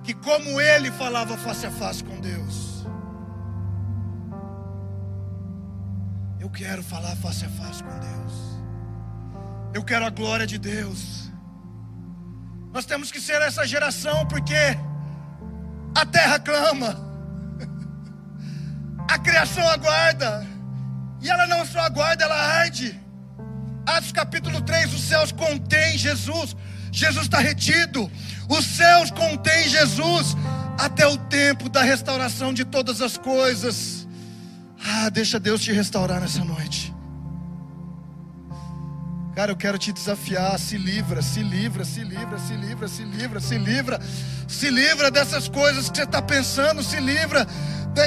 Que 0.01 0.13
como 0.13 0.61
ele 0.61 0.89
falava 0.89 1.35
face 1.35 1.65
a 1.65 1.71
face 1.71 2.01
com 2.01 2.21
Deus. 2.21 2.87
Eu 6.39 6.49
quero 6.49 6.81
falar 6.81 7.13
face 7.17 7.43
a 7.43 7.49
face 7.49 7.83
com 7.83 7.99
Deus. 7.99 8.33
Eu 9.73 9.83
quero 9.83 10.05
a 10.05 10.09
glória 10.09 10.47
de 10.47 10.57
Deus. 10.57 11.29
Nós 12.71 12.85
temos 12.85 13.11
que 13.11 13.19
ser 13.19 13.41
essa 13.41 13.67
geração 13.67 14.25
porque 14.25 14.63
a 15.93 16.05
terra 16.05 16.39
clama, 16.39 16.95
a 19.11 19.19
criação 19.19 19.67
aguarda. 19.67 20.53
E 21.23 21.29
ela 21.29 21.47
não 21.47 21.65
só 21.65 21.79
aguarda, 21.79 22.25
ela 22.25 22.35
arde. 22.35 22.99
Atos 23.85 24.11
capítulo 24.11 24.61
3: 24.61 24.93
os 24.93 25.01
céus 25.01 25.31
contêm 25.31 25.97
Jesus. 25.97 26.55
Jesus 26.91 27.25
está 27.25 27.39
retido. 27.39 28.11
Os 28.49 28.65
céus 28.65 29.09
contêm 29.09 29.69
Jesus 29.69 30.35
até 30.77 31.07
o 31.07 31.17
tempo 31.17 31.69
da 31.69 31.81
restauração 31.81 32.53
de 32.53 32.65
todas 32.65 33.01
as 33.01 33.17
coisas. 33.17 34.07
Ah, 34.85 35.09
deixa 35.09 35.39
Deus 35.39 35.61
te 35.61 35.71
restaurar 35.71 36.19
nessa 36.19 36.43
noite. 36.43 36.93
Cara, 39.33 39.51
eu 39.51 39.55
quero 39.55 39.79
te 39.79 39.91
desafiar, 39.91 40.59
se 40.59 40.77
livra, 40.77 41.21
se 41.21 41.41
livra, 41.41 41.83
se 41.83 42.03
livra, 42.03 42.37
se 42.37 42.53
livra, 42.53 42.87
se 42.87 43.03
livra, 43.03 43.39
se 43.39 43.57
livra, 43.57 43.99
se 44.47 44.69
livra 44.69 45.09
dessas 45.09 45.47
coisas 45.47 45.89
que 45.89 45.97
você 45.97 46.03
está 46.03 46.21
pensando, 46.21 46.83
se 46.83 46.99
livra 46.99 47.47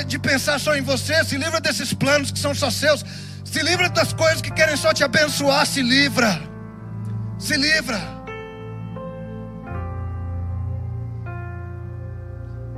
de 0.07 0.19
pensar 0.19 0.59
só 0.59 0.77
em 0.77 0.83
você, 0.83 1.25
se 1.25 1.37
livra 1.37 1.61
desses 1.61 1.93
planos 1.93 2.31
que 2.31 2.39
são 2.39 2.55
só 2.55 2.71
seus, 2.71 3.05
se 3.45 3.63
livra 3.63 3.89
das 3.89 4.13
coisas 4.13 4.43
que 4.43 4.51
querem 4.51 4.77
só 4.77 4.93
te 4.93 5.05
abençoar, 5.05 5.65
se 5.67 5.83
livra, 5.83 6.41
se 7.39 7.57
livra. 7.57 8.17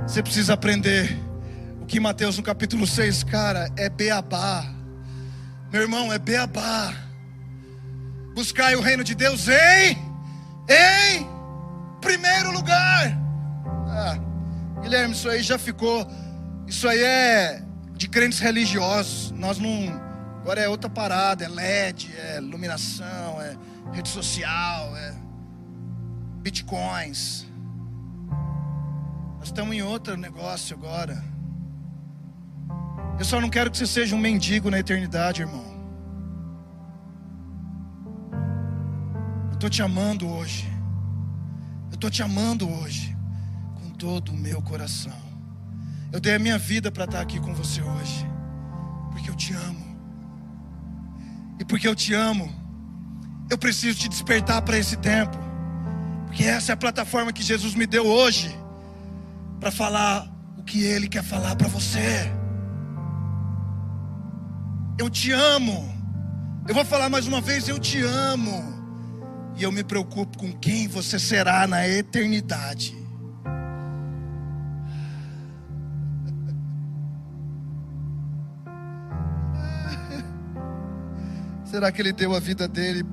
Você 0.07 0.23
precisa 0.23 0.53
aprender 0.53 1.17
o 1.81 1.85
que 1.85 1.99
Mateus 1.99 2.37
no 2.37 2.43
capítulo 2.43 2.87
6, 2.87 3.23
cara, 3.23 3.69
é 3.77 3.89
beabá. 3.89 4.65
Meu 5.71 5.83
irmão, 5.83 6.11
é 6.11 6.17
beabá. 6.17 6.93
Buscai 8.33 8.75
o 8.75 8.81
reino 8.81 9.03
de 9.03 9.13
Deus 9.13 9.47
em, 9.47 9.97
em 10.67 11.27
primeiro 12.01 12.51
lugar. 12.51 13.17
Ah, 13.87 14.17
Guilherme, 14.81 15.13
isso 15.13 15.29
aí 15.29 15.43
já 15.43 15.59
ficou 15.59 16.07
isso 16.69 16.87
aí 16.87 17.01
é 17.01 17.63
de 17.95 18.07
crentes 18.07 18.39
religiosos. 18.39 19.31
Nós 19.31 19.57
não. 19.57 20.07
Agora 20.39 20.61
é 20.61 20.69
outra 20.69 20.89
parada, 20.89 21.43
é 21.43 21.47
LED, 21.47 22.15
é 22.15 22.37
iluminação, 22.37 23.41
é 23.41 23.57
rede 23.91 24.07
social, 24.07 24.95
é 24.95 25.15
bitcoins. 26.41 27.45
Nós 29.39 29.47
estamos 29.47 29.75
em 29.75 29.81
outro 29.81 30.15
negócio 30.15 30.77
agora. 30.77 31.21
Eu 33.17 33.25
só 33.25 33.41
não 33.41 33.49
quero 33.49 33.71
que 33.71 33.77
você 33.77 33.87
seja 33.87 34.15
um 34.15 34.19
mendigo 34.19 34.69
na 34.69 34.79
eternidade, 34.79 35.41
irmão. 35.41 35.65
Eu 39.49 39.53
estou 39.55 39.69
te 39.69 39.81
amando 39.81 40.29
hoje. 40.29 40.71
Eu 41.89 41.95
estou 41.95 42.09
te 42.11 42.21
amando 42.21 42.69
hoje 42.69 43.17
com 43.75 43.89
todo 43.89 44.31
o 44.31 44.37
meu 44.37 44.61
coração. 44.61 45.28
Eu 46.11 46.19
dei 46.19 46.35
a 46.35 46.39
minha 46.39 46.57
vida 46.57 46.91
para 46.91 47.05
estar 47.05 47.21
aqui 47.21 47.39
com 47.39 47.53
você 47.53 47.81
hoje, 47.81 48.25
porque 49.11 49.29
eu 49.29 49.35
te 49.35 49.53
amo. 49.53 49.85
E 51.59 51.65
porque 51.65 51.87
eu 51.87 51.95
te 51.95 52.13
amo, 52.13 52.51
eu 53.49 53.57
preciso 53.57 53.99
te 53.99 54.09
despertar 54.09 54.61
para 54.61 54.77
esse 54.77 54.97
tempo, 54.97 55.37
porque 56.25 56.43
essa 56.43 56.71
é 56.71 56.73
a 56.73 56.77
plataforma 56.77 57.31
que 57.31 57.43
Jesus 57.43 57.75
me 57.75 57.85
deu 57.85 58.07
hoje 58.07 58.55
para 59.59 59.71
falar 59.71 60.27
o 60.57 60.63
que 60.63 60.83
Ele 60.83 61.07
quer 61.07 61.23
falar 61.23 61.55
para 61.55 61.67
você. 61.67 62.31
Eu 64.97 65.09
te 65.09 65.31
amo. 65.31 65.87
Eu 66.67 66.75
vou 66.75 66.85
falar 66.85 67.09
mais 67.09 67.25
uma 67.25 67.39
vez: 67.39 67.67
eu 67.67 67.79
te 67.79 68.01
amo. 68.01 68.77
E 69.55 69.63
eu 69.63 69.71
me 69.71 69.83
preocupo 69.83 70.37
com 70.37 70.51
quem 70.53 70.87
você 70.87 71.17
será 71.17 71.65
na 71.67 71.87
eternidade. 71.87 72.98
Será 81.69 81.91
que 81.91 82.01
ele 82.01 82.11
deu 82.11 82.33
a 82.33 82.39
vida 82.39 82.67
dele 82.67 83.05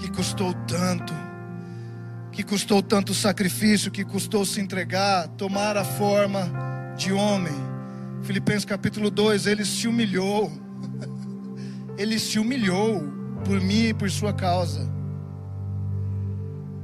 que 0.00 0.10
custou 0.10 0.52
tanto? 0.66 1.14
Que 2.32 2.42
custou 2.42 2.82
tanto 2.82 3.14
sacrifício, 3.14 3.92
que 3.92 4.04
custou 4.04 4.44
se 4.44 4.60
entregar, 4.60 5.28
tomar 5.28 5.76
a 5.76 5.84
forma 5.84 6.50
de 6.96 7.12
homem. 7.12 7.54
Filipenses 8.22 8.64
capítulo 8.64 9.08
2, 9.08 9.46
ele 9.46 9.64
se 9.64 9.86
humilhou. 9.86 10.50
Ele 11.98 12.18
se 12.18 12.38
humilhou 12.38 13.02
por 13.44 13.60
mim 13.60 13.88
e 13.88 13.94
por 13.94 14.10
sua 14.10 14.32
causa. 14.32 14.90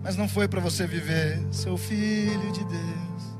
Mas 0.02 0.14
não 0.14 0.28
foi 0.28 0.46
para 0.46 0.60
você 0.60 0.86
viver, 0.86 1.42
seu 1.50 1.78
filho 1.78 2.52
de 2.52 2.62
Deus. 2.62 3.38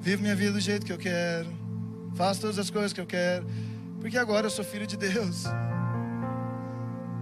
Vivo 0.00 0.22
minha 0.22 0.36
vida 0.36 0.52
do 0.52 0.60
jeito 0.60 0.86
que 0.86 0.92
eu 0.92 0.98
quero. 0.98 1.48
Faço 2.14 2.42
todas 2.42 2.60
as 2.60 2.70
coisas 2.70 2.92
que 2.92 3.00
eu 3.00 3.06
quero. 3.06 3.44
Porque 4.00 4.16
agora 4.16 4.46
eu 4.46 4.50
sou 4.50 4.64
filho 4.64 4.86
de 4.86 4.96
Deus. 4.96 5.46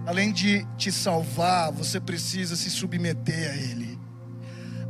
Além 0.05 0.31
de 0.31 0.65
te 0.77 0.91
salvar, 0.91 1.71
você 1.71 1.99
precisa 1.99 2.55
se 2.55 2.69
submeter 2.69 3.51
a 3.51 3.55
Ele. 3.55 3.99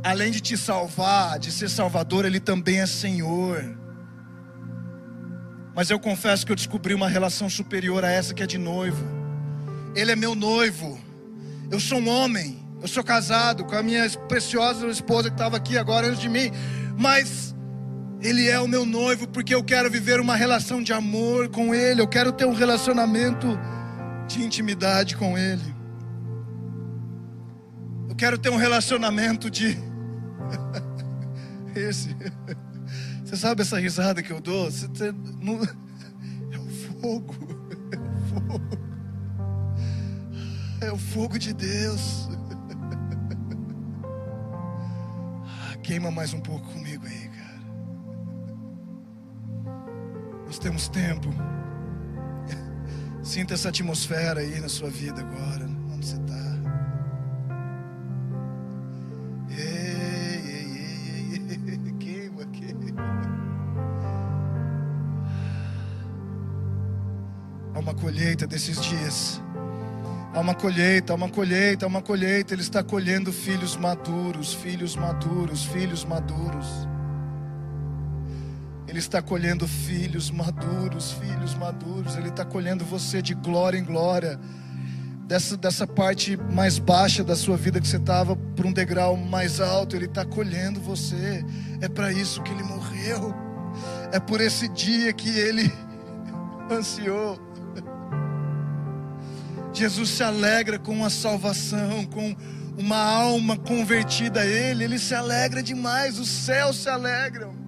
Além 0.04 0.30
de 0.30 0.40
te 0.40 0.56
salvar, 0.56 1.38
de 1.38 1.50
ser 1.50 1.70
Salvador, 1.70 2.24
Ele 2.26 2.38
também 2.38 2.80
é 2.80 2.86
Senhor. 2.86 3.76
Mas 5.74 5.90
eu 5.90 5.98
confesso 5.98 6.44
que 6.44 6.52
eu 6.52 6.56
descobri 6.56 6.94
uma 6.94 7.08
relação 7.08 7.48
superior 7.48 8.04
a 8.04 8.10
essa 8.10 8.34
que 8.34 8.42
é 8.42 8.46
de 8.46 8.58
noivo. 8.58 9.04
Ele 9.94 10.12
é 10.12 10.16
meu 10.16 10.34
noivo. 10.34 10.98
Eu 11.70 11.80
sou 11.80 11.98
um 11.98 12.08
homem. 12.08 12.62
Eu 12.80 12.86
sou 12.86 13.02
casado 13.02 13.64
com 13.64 13.74
a 13.74 13.82
minha 13.82 14.08
preciosa 14.28 14.86
esposa 14.86 15.30
que 15.30 15.34
estava 15.34 15.56
aqui 15.56 15.78
agora 15.78 16.06
antes 16.06 16.20
de 16.20 16.28
mim. 16.28 16.50
Mas 16.96 17.54
Ele 18.20 18.48
é 18.48 18.60
o 18.60 18.68
meu 18.68 18.84
noivo 18.84 19.26
porque 19.26 19.54
eu 19.54 19.64
quero 19.64 19.90
viver 19.90 20.20
uma 20.20 20.36
relação 20.36 20.82
de 20.82 20.92
amor 20.92 21.48
com 21.48 21.74
Ele, 21.74 22.02
eu 22.02 22.08
quero 22.08 22.32
ter 22.32 22.44
um 22.44 22.54
relacionamento 22.54 23.58
de 24.26 24.42
intimidade 24.42 25.16
com 25.16 25.36
Ele. 25.38 25.74
Eu 28.08 28.14
quero 28.14 28.38
ter 28.38 28.50
um 28.50 28.56
relacionamento 28.56 29.50
de. 29.50 29.76
Esse. 31.74 32.16
Você 33.24 33.36
sabe 33.36 33.62
essa 33.62 33.78
risada 33.78 34.22
que 34.22 34.32
eu 34.32 34.40
dou? 34.40 34.70
Você, 34.70 34.88
não... 35.42 35.60
É 36.52 36.58
o 36.58 36.68
fogo. 37.00 37.34
É 37.92 37.98
o 37.98 38.16
fogo. 38.28 38.78
É 40.80 40.92
o 40.92 40.96
fogo 40.96 41.38
de 41.38 41.52
Deus. 41.52 42.28
Ah, 45.44 45.76
queima 45.82 46.10
mais 46.10 46.32
um 46.32 46.40
pouco 46.40 46.66
comigo 46.72 47.04
aí, 47.04 47.28
cara. 47.28 47.60
Nós 50.46 50.58
temos 50.58 50.88
tempo. 50.88 51.28
Sinta 53.26 53.54
essa 53.54 53.70
atmosfera 53.70 54.38
aí 54.38 54.60
na 54.60 54.68
sua 54.68 54.88
vida 54.88 55.20
agora, 55.20 55.64
onde 55.92 56.06
você 56.06 56.14
está. 56.14 56.36
Ei, 59.50 59.66
ei, 60.46 61.32
ei, 61.32 61.50
ei, 61.52 61.92
queima, 61.98 62.46
queima. 62.46 63.02
Há 67.74 67.78
uma 67.80 67.94
colheita 67.94 68.46
desses 68.46 68.80
dias. 68.80 69.42
Há 70.32 70.38
uma 70.38 70.54
colheita, 70.54 71.12
há 71.12 71.16
uma 71.16 71.28
colheita, 71.28 71.84
há 71.84 71.88
uma 71.88 72.02
colheita. 72.02 72.54
Ele 72.54 72.62
está 72.62 72.84
colhendo 72.84 73.32
filhos 73.32 73.76
maduros, 73.76 74.54
filhos 74.54 74.94
maduros, 74.94 75.64
filhos 75.64 76.04
maduros. 76.04 76.95
Ele 78.96 79.02
está 79.02 79.20
colhendo 79.20 79.68
filhos 79.68 80.30
maduros, 80.30 81.12
filhos 81.12 81.54
maduros. 81.54 82.16
Ele 82.16 82.30
está 82.30 82.46
colhendo 82.46 82.82
você 82.82 83.20
de 83.20 83.34
glória 83.34 83.76
em 83.76 83.84
glória. 83.84 84.40
Dessa, 85.26 85.54
dessa 85.54 85.86
parte 85.86 86.34
mais 86.50 86.78
baixa 86.78 87.22
da 87.22 87.36
sua 87.36 87.58
vida 87.58 87.78
que 87.78 87.86
você 87.86 87.98
estava 87.98 88.34
para 88.34 88.66
um 88.66 88.72
degrau 88.72 89.14
mais 89.14 89.60
alto, 89.60 89.94
Ele 89.94 90.06
está 90.06 90.24
colhendo 90.24 90.80
você. 90.80 91.44
É 91.82 91.90
para 91.90 92.10
isso 92.10 92.42
que 92.42 92.50
Ele 92.50 92.62
morreu. 92.62 93.34
É 94.12 94.18
por 94.18 94.40
esse 94.40 94.66
dia 94.68 95.12
que 95.12 95.28
Ele 95.28 95.70
ansiou. 96.72 97.38
Jesus 99.74 100.08
se 100.08 100.22
alegra 100.22 100.78
com 100.78 101.04
a 101.04 101.10
salvação, 101.10 102.06
com 102.06 102.34
uma 102.78 102.96
alma 102.96 103.58
convertida 103.58 104.40
a 104.40 104.46
Ele. 104.46 104.84
Ele 104.84 104.98
se 104.98 105.14
alegra 105.14 105.62
demais. 105.62 106.18
Os 106.18 106.30
céus 106.30 106.76
se 106.76 106.88
alegram. 106.88 107.65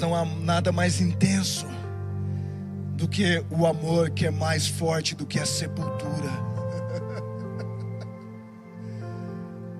Não 0.00 0.14
há 0.14 0.24
nada 0.24 0.72
mais 0.72 0.98
intenso 0.98 1.66
do 2.94 3.06
que 3.06 3.44
o 3.50 3.66
amor 3.66 4.08
que 4.08 4.24
é 4.24 4.30
mais 4.30 4.66
forte 4.66 5.14
do 5.14 5.26
que 5.26 5.38
a 5.38 5.44
sepultura. 5.44 6.30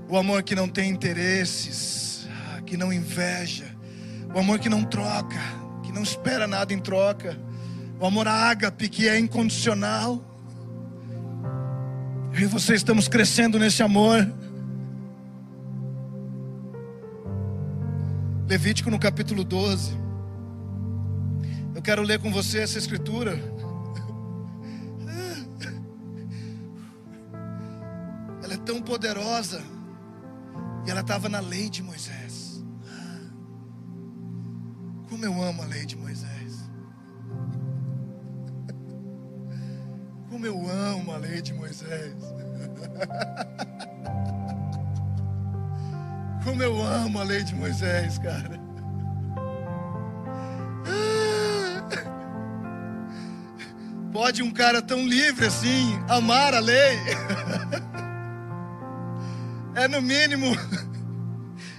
O 0.07 0.19
amor 0.19 0.43
que 0.43 0.55
não 0.55 0.69
tem 0.69 0.91
interesses, 0.91 2.29
que 2.67 2.77
não 2.77 2.93
inveja, 2.93 3.65
o 4.35 4.39
amor 4.39 4.59
que 4.59 4.69
não 4.69 4.85
troca, 4.85 5.39
que 5.83 5.91
não 5.91 6.03
espera 6.03 6.47
nada 6.47 6.75
em 6.75 6.79
troca, 6.79 7.39
o 7.99 8.05
amor 8.05 8.29
ágape 8.29 8.91
que 8.91 9.09
é 9.09 9.19
incondicional. 9.19 10.23
Eu 12.35 12.41
e 12.41 12.47
você 12.47 12.75
estamos 12.75 13.09
crescendo 13.09 13.59
nesse 13.59 13.83
amor. 13.83 14.31
Levítico 18.47 18.91
no 18.91 18.99
capítulo 18.99 19.45
12. 19.45 20.10
Eu 21.81 21.83
quero 21.83 22.03
ler 22.03 22.21
com 22.21 22.31
você 22.31 22.59
essa 22.59 22.77
escritura. 22.77 23.38
Ela 28.45 28.53
é 28.53 28.57
tão 28.59 28.83
poderosa. 28.83 29.62
E 30.87 30.90
ela 30.90 31.01
estava 31.01 31.31
na 31.31 31.40
lei 31.40 31.71
de 31.71 31.83
Moisés. 31.83 32.62
Como 35.09 35.25
eu 35.25 35.43
amo 35.43 35.62
a 35.62 35.64
lei 35.64 35.87
de 35.87 35.97
Moisés. 35.97 36.71
Como 40.29 40.45
eu 40.45 40.69
amo 40.69 41.12
a 41.12 41.16
lei 41.16 41.40
de 41.40 41.55
Moisés. 41.55 42.14
Como 46.45 46.62
eu 46.62 46.83
amo 46.83 47.21
a 47.21 47.23
lei 47.23 47.43
de 47.43 47.55
Moisés, 47.55 48.19
cara. 48.19 48.60
Pode 54.12 54.42
um 54.42 54.51
cara 54.51 54.83
tão 54.83 55.07
livre 55.07 55.46
assim 55.46 55.99
amar 56.09 56.55
a 56.55 56.59
lei? 56.61 56.99
É 59.73 59.87
no 59.87 60.03
mínimo 60.03 60.46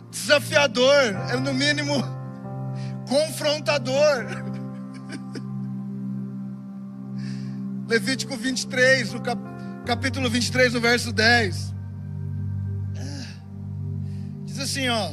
desafiador, 0.09 1.13
é 1.29 1.35
no 1.35 1.53
mínimo 1.53 2.01
confrontador. 3.07 4.25
Levítico 7.85 8.37
23, 8.37 9.11
no 9.11 9.21
capítulo 9.85 10.29
23, 10.29 10.73
no 10.73 10.79
verso 10.79 11.11
10 11.11 11.71
assim, 14.61 14.87
ó: 14.89 15.11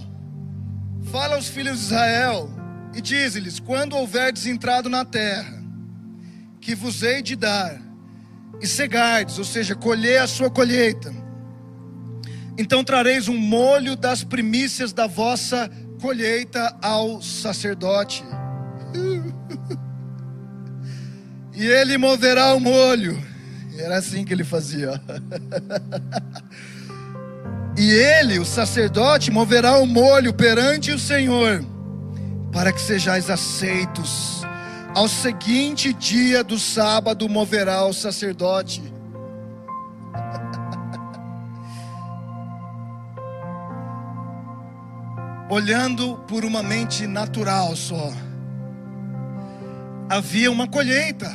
Fala 1.10 1.36
aos 1.36 1.48
filhos 1.48 1.78
de 1.78 1.84
Israel 1.86 2.50
e 2.94 3.00
diz-lhes: 3.00 3.58
Quando 3.58 3.96
houverdes 3.96 4.46
entrado 4.46 4.88
na 4.88 5.04
terra, 5.04 5.57
que 6.60 6.74
vos 6.74 7.02
hei 7.02 7.22
de 7.22 7.36
dar, 7.36 7.80
e 8.60 8.66
cegardes, 8.66 9.38
ou 9.38 9.44
seja, 9.44 9.74
colher 9.74 10.20
a 10.20 10.26
sua 10.26 10.50
colheita, 10.50 11.12
então 12.58 12.82
trareis 12.82 13.28
um 13.28 13.36
molho 13.36 13.94
das 13.94 14.24
primícias 14.24 14.92
da 14.92 15.06
vossa 15.06 15.70
colheita 16.00 16.76
ao 16.82 17.22
sacerdote. 17.22 18.24
e 21.54 21.64
ele 21.64 21.96
moverá 21.96 22.52
o 22.54 22.60
molho. 22.60 23.22
Era 23.76 23.98
assim 23.98 24.24
que 24.24 24.32
ele 24.32 24.44
fazia. 24.44 25.00
E 27.80 27.92
ele, 27.92 28.40
o 28.40 28.44
sacerdote, 28.44 29.30
moverá 29.30 29.78
o 29.78 29.86
molho 29.86 30.34
perante 30.34 30.90
o 30.90 30.98
Senhor, 30.98 31.64
para 32.52 32.72
que 32.72 32.80
sejais 32.80 33.30
aceitos. 33.30 34.37
Ao 34.98 35.06
seguinte 35.06 35.92
dia 35.92 36.42
do 36.42 36.58
sábado 36.58 37.28
moverá 37.28 37.84
o 37.84 37.92
sacerdote. 37.92 38.82
Olhando 45.48 46.16
por 46.26 46.44
uma 46.44 46.64
mente 46.64 47.06
natural 47.06 47.76
só, 47.76 48.12
havia 50.10 50.50
uma 50.50 50.66
colheita, 50.66 51.32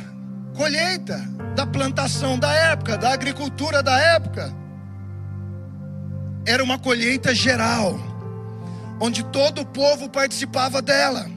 colheita 0.54 1.26
da 1.56 1.66
plantação 1.66 2.38
da 2.38 2.52
época, 2.52 2.98
da 2.98 3.14
agricultura 3.14 3.82
da 3.82 3.98
época 3.98 4.54
era 6.46 6.62
uma 6.62 6.78
colheita 6.78 7.34
geral, 7.34 7.98
onde 9.00 9.24
todo 9.24 9.62
o 9.62 9.66
povo 9.66 10.10
participava 10.10 10.82
dela. 10.82 11.33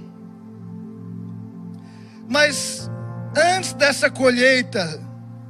Mas 2.27 2.89
antes 3.35 3.73
dessa 3.73 4.09
colheita 4.09 5.01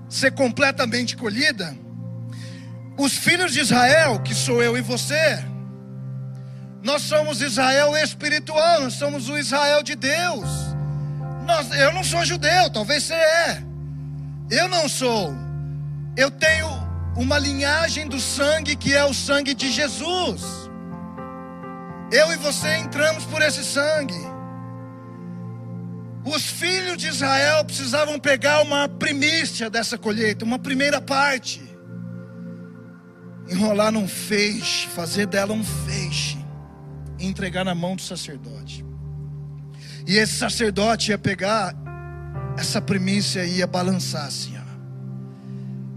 ser 0.09 0.31
completamente 0.31 1.17
colhida, 1.17 1.75
os 2.97 3.13
filhos 3.13 3.53
de 3.53 3.59
Israel, 3.59 4.19
que 4.19 4.33
sou 4.33 4.61
eu 4.61 4.77
e 4.77 4.81
você, 4.81 5.43
nós 6.83 7.01
somos 7.01 7.41
Israel 7.41 7.95
espiritual, 7.97 8.81
nós 8.81 8.93
somos 8.93 9.29
o 9.29 9.37
Israel 9.37 9.83
de 9.83 9.95
Deus. 9.95 10.49
Nós, 11.45 11.71
eu 11.71 11.93
não 11.93 12.03
sou 12.03 12.23
judeu, 12.25 12.69
talvez 12.69 13.03
você 13.03 13.13
é. 13.13 13.63
Eu 14.49 14.67
não 14.67 14.87
sou. 14.87 15.33
Eu 16.15 16.31
tenho 16.31 16.67
uma 17.15 17.37
linhagem 17.37 18.07
do 18.07 18.19
sangue 18.19 18.75
que 18.75 18.93
é 18.93 19.03
o 19.03 19.13
sangue 19.13 19.53
de 19.53 19.71
Jesus. 19.71 20.41
Eu 22.11 22.31
e 22.31 22.37
você 22.37 22.77
entramos 22.77 23.25
por 23.25 23.41
esse 23.41 23.63
sangue. 23.63 24.36
Os 26.27 26.45
filhos 26.45 26.97
de 26.97 27.07
Israel 27.07 27.63
precisavam 27.63 28.19
pegar 28.19 28.61
uma 28.61 28.87
primícia 28.89 29.69
dessa 29.69 29.97
colheita, 29.97 30.43
uma 30.43 30.59
primeira 30.59 30.99
parte, 30.99 31.61
enrolar 33.49 33.91
num 33.91 34.07
feixe, 34.07 34.87
fazer 34.87 35.25
dela 35.25 35.53
um 35.53 35.63
feixe, 35.63 36.37
e 37.17 37.25
entregar 37.25 37.63
na 37.63 37.73
mão 37.73 37.95
do 37.95 38.01
sacerdote. 38.01 38.85
E 40.05 40.17
esse 40.17 40.33
sacerdote 40.33 41.11
ia 41.11 41.17
pegar 41.17 41.73
essa 42.57 42.81
primícia 42.81 43.45
e 43.45 43.57
ia 43.57 43.67
balançar 43.67 44.25
assim 44.25 44.57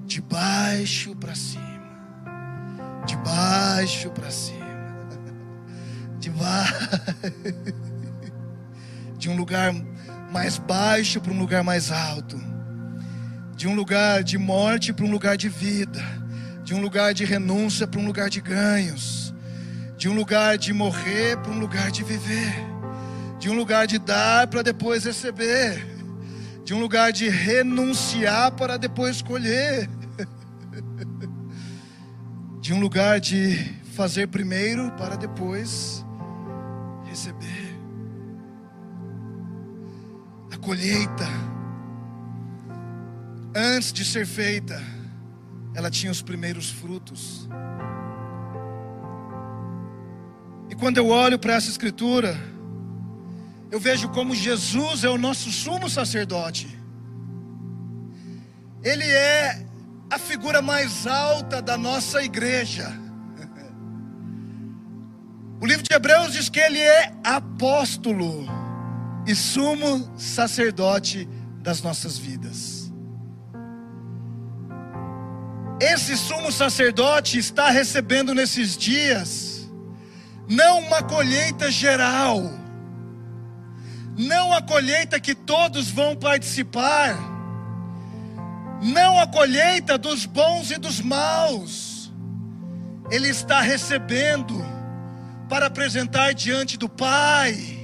de 0.07 0.20
baixo 0.20 1.14
para 1.14 1.37
cima, 1.37 1.62
de 3.07 3.16
baixo 3.18 4.11
para 4.11 4.28
cima. 4.28 4.61
transformar 6.41 6.66
de 9.18 9.28
um 9.28 9.37
lugar 9.37 9.72
mais 10.31 10.59
baixo 10.59 11.20
para 11.20 11.33
um 11.33 11.39
lugar 11.39 11.64
mais 11.64 11.91
alto, 11.91 12.41
de 13.57 13.66
um 13.66 13.74
lugar 13.74 14.22
de 14.22 14.39
morte 14.39 14.93
para 14.93 15.05
um 15.05 15.11
lugar 15.11 15.37
de 15.37 15.49
vida, 15.49 16.03
de 16.62 16.72
um 16.72 16.81
lugar 16.81 17.12
de 17.12 17.24
renúncia 17.24 17.87
para 17.87 18.01
um 18.01 18.07
lugar 18.07 18.31
de 18.31 18.41
ganhos, 18.41 19.35
de 19.97 20.09
um 20.09 20.14
lugar 20.14 20.57
de 20.57 20.72
morrer 20.72 21.37
para 21.39 21.51
um 21.51 21.59
lugar 21.59 21.91
de 21.91 22.05
viver, 22.05 22.55
de 23.39 23.51
um 23.51 23.55
lugar 23.55 23.87
de 23.87 23.99
dar 23.99 24.47
para 24.47 24.62
depois 24.62 25.05
receber, 25.05 25.85
de 26.64 26.72
um 26.72 26.81
lugar 26.81 27.12
de 27.12 27.28
renunciar 27.28 28.53
para 28.53 28.76
depois 28.76 29.20
colher, 29.20 29.91
de 32.61 32.72
um 32.72 32.78
lugar 32.78 33.18
de 33.18 33.74
fazer 33.97 34.28
primeiro 34.28 34.93
para 34.93 35.16
depois 35.16 36.00
colheita, 40.61 41.27
antes 43.55 43.93
de 43.93 44.05
ser 44.05 44.27
feita, 44.27 44.81
ela 45.75 45.91
tinha 45.91 46.13
os 46.13 46.23
primeiros 46.23 46.71
frutos. 46.71 47.49
E 50.69 50.75
quando 50.75 50.99
eu 50.99 51.09
olho 51.09 51.39
para 51.39 51.55
essa 51.55 51.71
escritura, 51.71 52.37
eu 53.71 53.81
vejo 53.81 54.09
como 54.11 54.35
Jesus 54.35 55.05
é 55.05 55.09
o 55.09 55.19
nosso 55.19 55.51
sumo 55.51 55.89
sacerdote. 55.89 56.79
Ele 58.83 59.05
é 59.05 59.67
a 60.11 60.19
figura 60.19 60.61
mais 60.61 61.07
alta 61.07 61.63
da 61.63 61.77
nossa 61.77 62.23
igreja. 62.23 62.93
O 65.63 65.67
livro 65.67 65.83
de 65.83 65.95
Hebreus 65.95 66.33
diz 66.33 66.49
que 66.49 66.59
ele 66.59 66.79
é 66.79 67.13
apóstolo 67.23 68.60
e 69.31 69.35
sumo 69.37 70.12
sacerdote 70.18 71.28
das 71.62 71.81
nossas 71.83 72.18
vidas. 72.18 72.93
Esse 75.81 76.16
sumo 76.16 76.51
sacerdote 76.51 77.39
está 77.39 77.70
recebendo 77.70 78.35
nesses 78.35 78.76
dias 78.76 79.70
não 80.49 80.81
uma 80.81 81.01
colheita 81.01 81.70
geral, 81.70 82.43
não 84.18 84.53
a 84.53 84.61
colheita 84.61 85.20
que 85.20 85.33
todos 85.33 85.93
vão 85.93 86.16
participar, 86.16 87.16
não 88.83 89.16
a 89.16 89.28
colheita 89.28 89.97
dos 89.97 90.26
bons 90.26 90.72
e 90.72 90.76
dos 90.76 91.01
maus, 91.01 92.12
ele 93.12 93.28
está 93.28 93.61
recebendo 93.61 94.61
para 95.49 95.66
apresentar 95.66 96.35
diante 96.35 96.76
do 96.76 96.89
Pai 96.89 97.80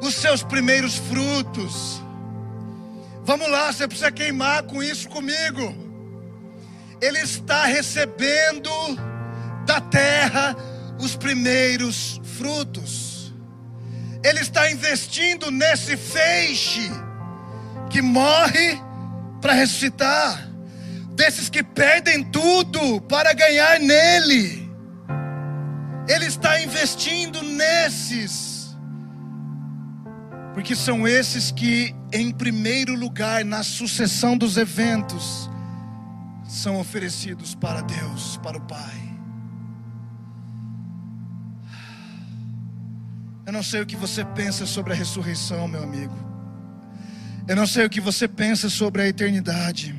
os 0.00 0.14
seus 0.14 0.42
primeiros 0.42 0.96
frutos. 0.96 2.02
Vamos 3.24 3.50
lá, 3.50 3.72
você 3.72 3.86
precisa 3.86 4.10
queimar 4.10 4.62
com 4.64 4.82
isso 4.82 5.08
comigo. 5.08 5.74
Ele 7.00 7.18
está 7.18 7.64
recebendo 7.64 8.70
da 9.66 9.80
terra 9.80 10.56
os 10.98 11.16
primeiros 11.16 12.20
frutos. 12.36 13.32
Ele 14.22 14.40
está 14.40 14.70
investindo 14.70 15.50
nesse 15.50 15.96
feixe 15.96 16.90
que 17.88 18.02
morre 18.02 18.80
para 19.40 19.54
ressuscitar, 19.54 20.48
desses 21.12 21.48
que 21.48 21.62
perdem 21.62 22.22
tudo 22.24 23.00
para 23.02 23.32
ganhar 23.32 23.80
nele. 23.80 24.68
Ele 26.06 26.26
está 26.26 26.60
investindo 26.60 27.42
nesses, 27.42 28.49
porque 30.52 30.74
são 30.74 31.06
esses 31.06 31.50
que, 31.50 31.94
em 32.12 32.30
primeiro 32.32 32.94
lugar, 32.94 33.44
na 33.44 33.62
sucessão 33.62 34.36
dos 34.36 34.56
eventos, 34.56 35.48
são 36.46 36.80
oferecidos 36.80 37.54
para 37.54 37.80
Deus, 37.80 38.36
para 38.42 38.58
o 38.58 38.60
Pai. 38.62 39.10
Eu 43.46 43.52
não 43.52 43.62
sei 43.62 43.80
o 43.80 43.86
que 43.86 43.96
você 43.96 44.24
pensa 44.24 44.66
sobre 44.66 44.92
a 44.92 44.96
ressurreição, 44.96 45.66
meu 45.66 45.82
amigo. 45.82 46.14
Eu 47.48 47.56
não 47.56 47.66
sei 47.66 47.84
o 47.84 47.90
que 47.90 48.00
você 48.00 48.28
pensa 48.28 48.68
sobre 48.68 49.02
a 49.02 49.08
eternidade. 49.08 49.94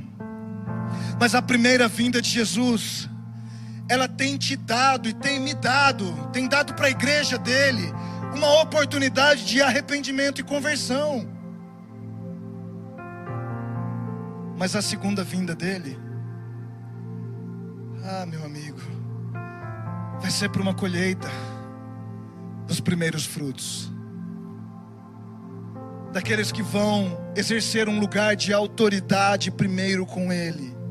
Mas 1.19 1.35
a 1.35 1.41
primeira 1.41 1.87
vinda 1.87 2.21
de 2.21 2.29
Jesus 2.29 3.09
ela 3.89 4.07
tem 4.07 4.37
te 4.37 4.55
dado 4.55 5.09
e 5.09 5.13
tem 5.13 5.37
me 5.37 5.53
dado, 5.53 6.29
tem 6.31 6.47
dado 6.47 6.73
para 6.73 6.87
a 6.87 6.89
igreja 6.89 7.37
dele 7.37 7.91
uma 8.33 8.61
oportunidade 8.61 9.45
de 9.45 9.61
arrependimento 9.61 10.39
e 10.39 10.43
conversão. 10.43 11.27
Mas 14.57 14.75
a 14.75 14.81
segunda 14.81 15.23
vinda 15.23 15.55
dele, 15.55 15.97
ah, 18.03 18.25
meu 18.25 18.43
amigo, 18.45 18.79
vai 20.19 20.29
ser 20.29 20.49
para 20.49 20.61
uma 20.61 20.73
colheita 20.73 21.27
dos 22.67 22.79
primeiros 22.79 23.25
frutos. 23.25 23.91
Daqueles 26.11 26.51
que 26.51 26.61
vão 26.61 27.31
exercer 27.35 27.87
um 27.87 27.99
lugar 27.99 28.35
de 28.35 28.53
autoridade 28.53 29.49
primeiro 29.49 30.05
com 30.05 30.31
Ele 30.31 30.81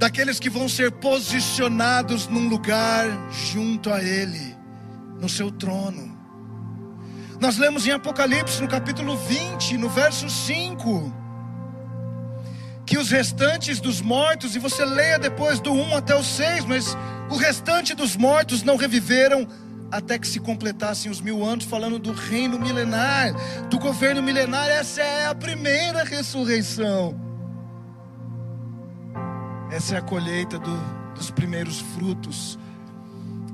daqueles 0.00 0.40
que 0.40 0.48
vão 0.48 0.66
ser 0.66 0.90
posicionados 0.92 2.26
num 2.26 2.48
lugar 2.48 3.06
junto 3.30 3.92
a 3.92 4.02
Ele, 4.02 4.56
no 5.20 5.28
seu 5.28 5.50
trono. 5.50 6.18
Nós 7.40 7.56
lemos 7.56 7.86
em 7.86 7.90
Apocalipse, 7.90 8.60
no 8.60 8.68
capítulo 8.68 9.16
20, 9.16 9.78
no 9.78 9.88
verso 9.88 10.28
5, 10.28 11.12
que 12.84 12.98
os 12.98 13.10
restantes 13.10 13.80
dos 13.80 14.00
mortos, 14.00 14.56
e 14.56 14.58
você 14.58 14.84
leia 14.84 15.18
depois 15.18 15.60
do 15.60 15.72
1 15.72 15.96
até 15.96 16.14
o 16.14 16.22
6, 16.22 16.64
mas 16.64 16.96
o 17.30 17.36
restante 17.36 17.94
dos 17.94 18.16
mortos 18.16 18.62
não 18.62 18.76
reviveram 18.76 19.46
até 19.90 20.18
que 20.18 20.26
se 20.26 20.38
completassem 20.38 21.10
os 21.10 21.20
mil 21.20 21.44
anos, 21.44 21.64
falando 21.64 21.98
do 21.98 22.12
reino 22.12 22.58
milenar, 22.58 23.32
do 23.68 23.78
governo 23.78 24.22
milenar. 24.22 24.68
Essa 24.68 25.02
é 25.02 25.26
a 25.26 25.34
primeira 25.34 26.04
ressurreição. 26.04 27.18
Essa 29.70 29.96
é 29.96 29.98
a 29.98 30.02
colheita 30.02 30.58
do, 30.58 30.76
dos 31.14 31.30
primeiros 31.30 31.80
frutos, 31.80 32.58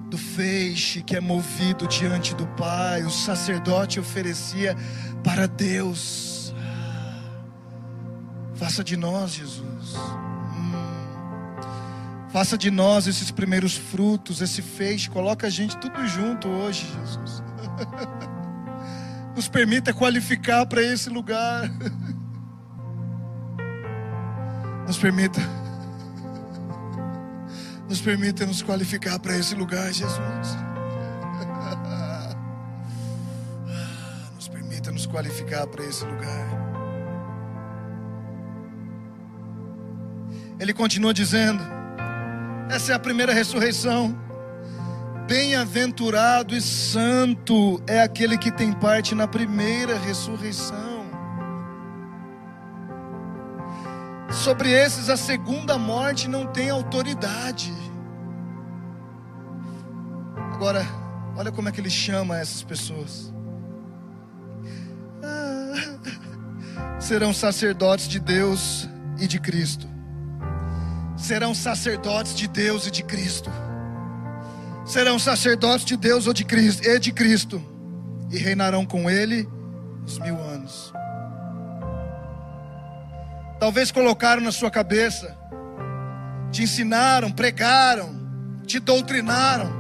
do 0.09 0.17
feixe 0.17 1.03
que 1.03 1.17
é 1.17 1.21
movido 1.21 1.87
diante 1.87 2.35
do 2.35 2.47
Pai. 2.49 3.03
O 3.03 3.11
sacerdote 3.11 3.99
oferecia 3.99 4.77
para 5.23 5.47
Deus. 5.47 6.55
Faça 8.55 8.83
de 8.83 8.97
nós, 8.97 9.33
Jesus. 9.35 9.95
Hum. 10.57 10.73
Faça 12.31 12.57
de 12.57 12.71
nós 12.71 13.07
esses 13.07 13.31
primeiros 13.31 13.77
frutos, 13.77 14.41
esse 14.41 14.63
feixe. 14.63 15.11
Coloca 15.11 15.47
a 15.47 15.51
gente 15.51 15.77
tudo 15.77 16.07
junto 16.07 16.49
hoje, 16.49 16.87
Jesus. 16.87 17.43
Nos 19.35 19.49
permita 19.49 19.93
qualificar 19.93 20.65
para 20.65 20.83
esse 20.83 21.11
lugar. 21.11 21.71
Nos 24.87 24.97
permita 24.97 25.41
nos 27.89 28.01
permita 28.01 28.45
nos 28.47 28.63
qualificar 28.63 29.19
para 29.19 29.37
esse 29.37 29.55
lugar, 29.55 29.93
Jesus. 29.93 30.19
Nos 34.35 34.49
permita 34.49 34.91
nos 34.91 35.07
qualificar 35.07 35.67
para 35.67 35.85
esse 35.85 36.05
lugar. 36.05 36.67
Ele 40.59 40.73
continua 40.73 41.15
dizendo: 41.15 41.63
essa 42.71 42.93
é 42.93 42.95
a 42.95 42.99
primeira 42.99 43.33
ressurreição. 43.33 44.17
Bem-aventurado 45.27 46.55
e 46.55 46.61
santo 46.61 47.83
é 47.87 48.01
aquele 48.01 48.39
que 48.39 48.51
tem 48.51 48.73
parte 48.73 49.15
na 49.15 49.27
primeira 49.27 49.99
ressurreição. 49.99 50.86
Sobre 54.43 54.71
esses 54.71 55.09
a 55.09 55.17
segunda 55.17 55.79
morte 55.79 56.29
não 56.29 56.47
tem 56.47 56.69
autoridade. 56.69 57.73
Agora, 60.53 60.87
olha 61.37 61.51
como 61.51 61.69
é 61.69 61.73
que 61.73 61.81
ele 61.81 61.91
chama 61.91 62.39
essas 62.39 62.63
pessoas. 62.63 63.33
Ah, 65.23 67.01
serão 67.01 67.33
sacerdotes 67.33 68.09
de 68.09 68.21
Deus 68.21 68.89
e 69.19 69.27
de 69.27 69.41
Cristo. 69.41 69.89
Serão 71.17 71.55
sacerdotes 71.55 72.35
de 72.35 72.47
Deus 72.47 72.87
e 72.87 72.91
de 72.91 73.03
Cristo. 73.03 73.51
Serão 74.85 75.19
sacerdotes 75.19 75.85
de 75.85 75.97
Deus 75.97 76.27
ou 76.27 76.35
de 76.35 76.45
Cristo 76.45 76.87
e 76.87 76.99
de 76.99 77.11
Cristo 77.11 77.61
e 78.31 78.39
reinarão 78.39 78.85
com 78.85 79.09
ele 79.11 79.49
os 80.05 80.19
mil 80.19 80.39
anos. 80.39 80.93
Talvez 83.59 83.91
colocaram 83.91 84.43
na 84.43 84.53
sua 84.53 84.71
cabeça, 84.71 85.37
te 86.53 86.63
ensinaram, 86.63 87.31
pregaram, 87.31 88.15
te 88.67 88.79
doutrinaram, 88.79 89.73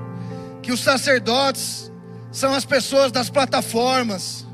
que 0.63 0.73
os 0.73 0.81
sacerdotes 0.81 1.93
são 2.33 2.55
as 2.55 2.65
pessoas 2.65 3.13
das 3.13 3.29
plataformas, 3.29 4.47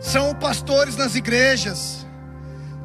são 0.00 0.34
pastores 0.34 0.96
nas 0.96 1.14
igrejas. 1.14 2.06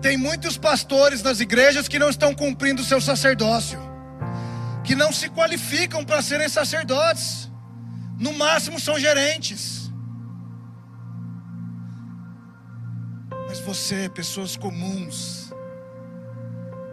Tem 0.02 0.18
muitos 0.18 0.58
pastores 0.58 1.22
nas 1.22 1.40
igrejas 1.40 1.88
que 1.88 2.00
não 2.00 2.10
estão 2.10 2.34
cumprindo 2.34 2.82
o 2.82 2.86
seu 2.86 3.02
sacerdócio, 3.02 3.80
que 4.84 4.96
não 4.96 5.12
se 5.12 5.30
qualificam 5.30 6.06
para 6.06 6.22
serem 6.22 6.48
sacerdotes, 6.48 7.50
no 8.18 8.34
máximo 8.34 8.80
são 8.80 8.98
gerentes. 8.98 9.75
Mas 13.56 13.64
você, 13.64 14.10
pessoas 14.10 14.58
comuns, 14.58 15.50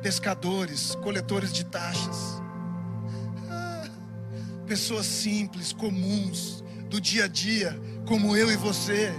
pescadores, 0.01 0.95
coletores 0.95 1.53
de 1.53 1.65
taxas, 1.65 2.41
pessoas 4.65 5.07
simples, 5.07 5.73
comuns, 5.73 6.63
do 6.89 7.01
dia 7.01 7.25
a 7.25 7.27
dia, 7.27 7.77
como 8.07 8.37
eu 8.37 8.49
e 8.49 8.55
você, 8.55 9.13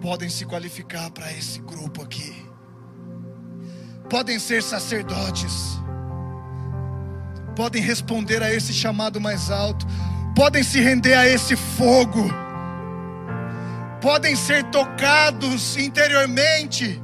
podem 0.00 0.30
se 0.30 0.46
qualificar 0.46 1.10
para 1.10 1.30
esse 1.34 1.60
grupo 1.60 2.02
aqui, 2.02 2.34
podem 4.08 4.38
ser 4.38 4.62
sacerdotes, 4.62 5.78
podem 7.54 7.82
responder 7.82 8.42
a 8.42 8.50
esse 8.50 8.72
chamado 8.72 9.20
mais 9.20 9.50
alto, 9.50 9.86
podem 10.34 10.62
se 10.62 10.80
render 10.80 11.12
a 11.12 11.28
esse 11.28 11.54
fogo, 11.56 12.45
podem 14.00 14.36
ser 14.36 14.64
tocados 14.64 15.76
interiormente, 15.76 17.00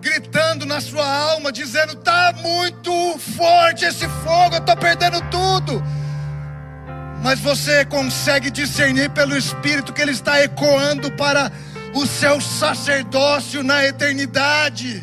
gritando 0.00 0.66
na 0.66 0.80
sua 0.80 1.06
alma, 1.06 1.52
dizendo: 1.52 1.92
está 1.94 2.32
muito 2.40 3.18
forte 3.18 3.84
esse 3.84 4.08
fogo, 4.24 4.54
eu 4.56 4.60
estou 4.60 4.76
perdendo 4.76 5.20
tudo. 5.30 5.82
Mas 7.22 7.40
você 7.40 7.84
consegue 7.84 8.50
discernir 8.50 9.10
pelo 9.10 9.36
Espírito 9.36 9.92
que 9.92 10.00
ele 10.00 10.12
está 10.12 10.40
ecoando 10.42 11.10
para 11.12 11.50
o 11.94 12.06
seu 12.06 12.40
sacerdócio 12.40 13.62
na 13.62 13.84
eternidade. 13.84 15.02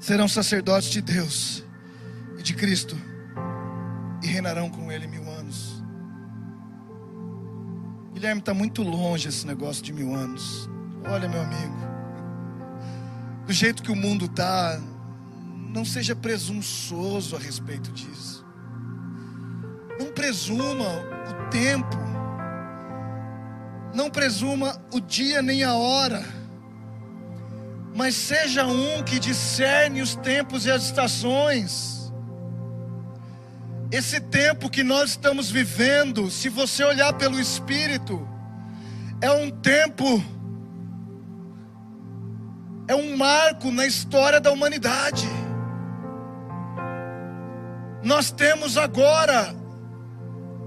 Serão 0.00 0.28
sacerdotes 0.28 0.90
de 0.90 1.00
Deus 1.00 1.64
e 2.38 2.42
de 2.42 2.54
Cristo 2.54 2.96
e 4.22 4.26
reinarão 4.26 4.70
com 4.70 4.90
Ele 4.90 5.06
mil 5.06 5.23
Guilherme, 8.24 8.40
está 8.40 8.54
muito 8.54 8.82
longe 8.82 9.28
esse 9.28 9.46
negócio 9.46 9.82
de 9.82 9.92
mil 9.92 10.14
anos. 10.14 10.66
Olha, 11.06 11.28
meu 11.28 11.42
amigo, 11.42 11.76
do 13.46 13.52
jeito 13.52 13.82
que 13.82 13.92
o 13.92 13.94
mundo 13.94 14.24
está, 14.24 14.80
não 15.68 15.84
seja 15.84 16.16
presunçoso 16.16 17.36
a 17.36 17.38
respeito 17.38 17.92
disso. 17.92 18.42
Não 20.00 20.06
presuma 20.06 20.86
o 21.28 21.50
tempo, 21.50 21.98
não 23.94 24.08
presuma 24.08 24.80
o 24.90 25.00
dia 25.00 25.42
nem 25.42 25.62
a 25.62 25.74
hora, 25.74 26.24
mas 27.94 28.14
seja 28.14 28.66
um 28.66 29.02
que 29.02 29.18
discerne 29.18 30.00
os 30.00 30.14
tempos 30.14 30.64
e 30.64 30.70
as 30.70 30.84
estações. 30.84 32.03
Esse 33.94 34.18
tempo 34.20 34.68
que 34.68 34.82
nós 34.82 35.10
estamos 35.10 35.52
vivendo, 35.52 36.28
se 36.28 36.48
você 36.48 36.82
olhar 36.82 37.12
pelo 37.12 37.38
Espírito, 37.38 38.28
é 39.20 39.30
um 39.30 39.52
tempo, 39.52 40.20
é 42.88 42.94
um 42.96 43.16
marco 43.16 43.70
na 43.70 43.86
história 43.86 44.40
da 44.40 44.50
humanidade. 44.50 45.28
Nós 48.02 48.32
temos 48.32 48.76
agora 48.76 49.54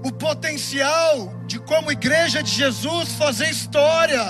o 0.02 0.10
potencial 0.10 1.44
de, 1.46 1.58
como 1.58 1.92
igreja 1.92 2.42
de 2.42 2.50
Jesus, 2.50 3.12
fazer 3.12 3.50
história. 3.50 4.24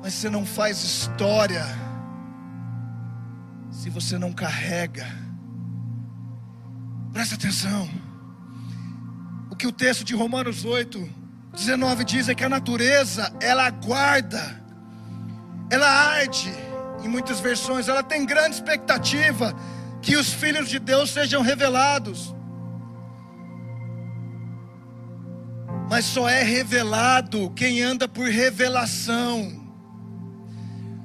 Mas 0.00 0.14
você 0.14 0.30
não 0.30 0.46
faz 0.46 0.80
história 0.84 1.64
se 3.72 3.90
você 3.90 4.16
não 4.16 4.32
carrega. 4.32 5.19
Presta 7.12 7.34
atenção. 7.34 7.88
O 9.50 9.56
que 9.56 9.66
o 9.66 9.72
texto 9.72 10.04
de 10.04 10.14
Romanos 10.14 10.64
8, 10.64 11.08
19 11.54 12.04
diz 12.04 12.28
é 12.28 12.34
que 12.34 12.44
a 12.44 12.48
natureza, 12.48 13.32
ela 13.40 13.66
aguarda, 13.66 14.62
ela 15.68 15.88
arde, 15.88 16.52
em 17.02 17.08
muitas 17.08 17.40
versões, 17.40 17.88
ela 17.88 18.02
tem 18.02 18.24
grande 18.24 18.54
expectativa 18.54 19.54
que 20.00 20.16
os 20.16 20.32
filhos 20.32 20.68
de 20.68 20.78
Deus 20.78 21.10
sejam 21.10 21.42
revelados. 21.42 22.34
Mas 25.90 26.04
só 26.04 26.28
é 26.28 26.42
revelado 26.44 27.50
quem 27.50 27.82
anda 27.82 28.06
por 28.06 28.28
revelação. 28.28 29.58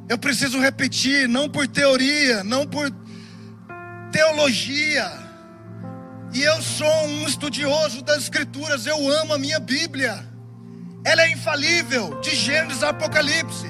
Eu 0.08 0.20
preciso 0.20 0.60
repetir, 0.60 1.28
não 1.28 1.50
por 1.50 1.68
teoria, 1.68 2.44
não 2.44 2.68
por 2.68 2.92
teologia. 4.12 5.25
E 6.36 6.44
eu 6.44 6.62
sou 6.62 7.06
um 7.06 7.26
estudioso 7.26 8.02
das 8.02 8.24
Escrituras, 8.24 8.86
eu 8.86 9.10
amo 9.10 9.36
a 9.36 9.38
minha 9.38 9.58
Bíblia. 9.58 10.22
Ela 11.06 11.22
é 11.22 11.32
infalível, 11.32 12.20
de 12.20 12.36
Gênesis 12.36 12.84
a 12.84 12.90
Apocalipse. 12.90 13.70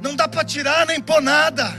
Não 0.00 0.16
dá 0.16 0.26
para 0.26 0.42
tirar 0.44 0.86
nem 0.86 0.98
pôr 0.98 1.20
nada. 1.20 1.70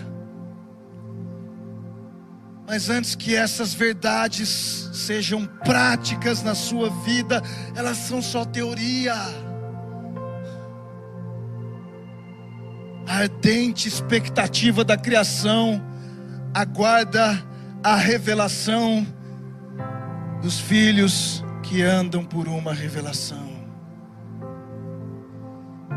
Mas 2.68 2.88
antes 2.88 3.16
que 3.16 3.36
essas 3.36 3.74
verdades 3.74 4.92
sejam 4.94 5.48
práticas 5.64 6.44
na 6.44 6.54
sua 6.54 6.92
vida, 7.04 7.42
elas 7.76 7.98
são 7.98 8.22
só 8.22 8.46
teoria. 8.46 9.16
A 13.08 13.18
ardente 13.22 13.88
expectativa 13.88 14.84
da 14.84 14.98
criação 14.98 15.84
aguarda 16.54 17.44
a 17.84 17.96
revelação 17.96 19.16
dos 20.46 20.60
filhos 20.60 21.44
que 21.64 21.82
andam 21.82 22.24
por 22.24 22.48
uma 22.48 22.72
revelação. 22.72 23.66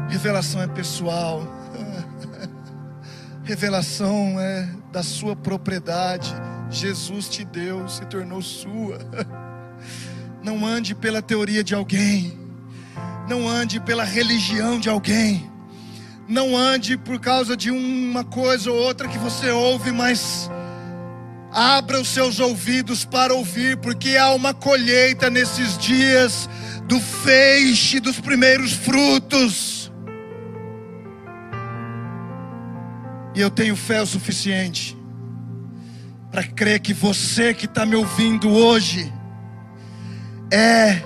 Revelação 0.09 0.63
é 0.63 0.67
pessoal. 0.67 1.47
Revelação 3.45 4.41
é 4.41 4.67
da 4.91 5.03
sua 5.03 5.37
propriedade. 5.37 6.35
Jesus 6.71 7.29
te 7.29 7.45
deu, 7.45 7.87
se 7.91 8.07
tornou 8.07 8.41
sua. 8.41 8.99
Não 10.43 10.65
ande 10.65 10.95
pela 10.95 11.21
teoria 11.21 11.63
de 11.63 11.75
alguém. 11.75 12.33
Não 13.29 13.47
ande 13.47 13.79
pela 13.79 14.03
religião 14.03 14.81
de 14.81 14.89
alguém. 14.89 15.47
Não 16.27 16.57
ande 16.57 16.97
por 16.97 17.21
causa 17.21 17.55
de 17.55 17.71
uma 17.71 18.25
coisa 18.25 18.73
ou 18.73 18.79
outra 18.79 19.09
que 19.09 19.19
você 19.19 19.51
ouve, 19.51 19.93
mas 19.93 20.51
abra 21.53 22.01
os 22.01 22.09
seus 22.09 22.41
ouvidos 22.41 23.05
para 23.05 23.35
ouvir, 23.35 23.77
porque 23.79 24.17
há 24.17 24.31
uma 24.33 24.53
colheita 24.53 25.31
nesses 25.31 25.77
dias 25.79 26.49
do 26.85 27.01
feixe 27.01 28.01
dos 28.01 28.21
primeiros 28.21 28.73
frutos. 28.73 29.93
E 33.35 33.41
eu 33.41 33.51
tenho 33.51 33.77
fé 33.77 34.03
o 34.03 34.07
suficiente 34.07 34.97
para 36.31 36.43
crer 36.43 36.81
que 36.81 36.93
você 36.93 37.55
que 37.55 37.67
está 37.67 37.87
me 37.87 37.95
ouvindo 37.95 38.51
hoje 38.51 39.13
é 40.51 41.03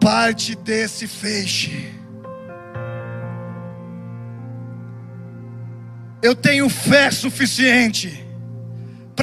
parte 0.00 0.54
desse 0.54 1.06
feixe. 1.06 1.92
Eu 6.22 6.34
tenho 6.34 6.68
fé 6.70 7.10
suficiente 7.10 8.23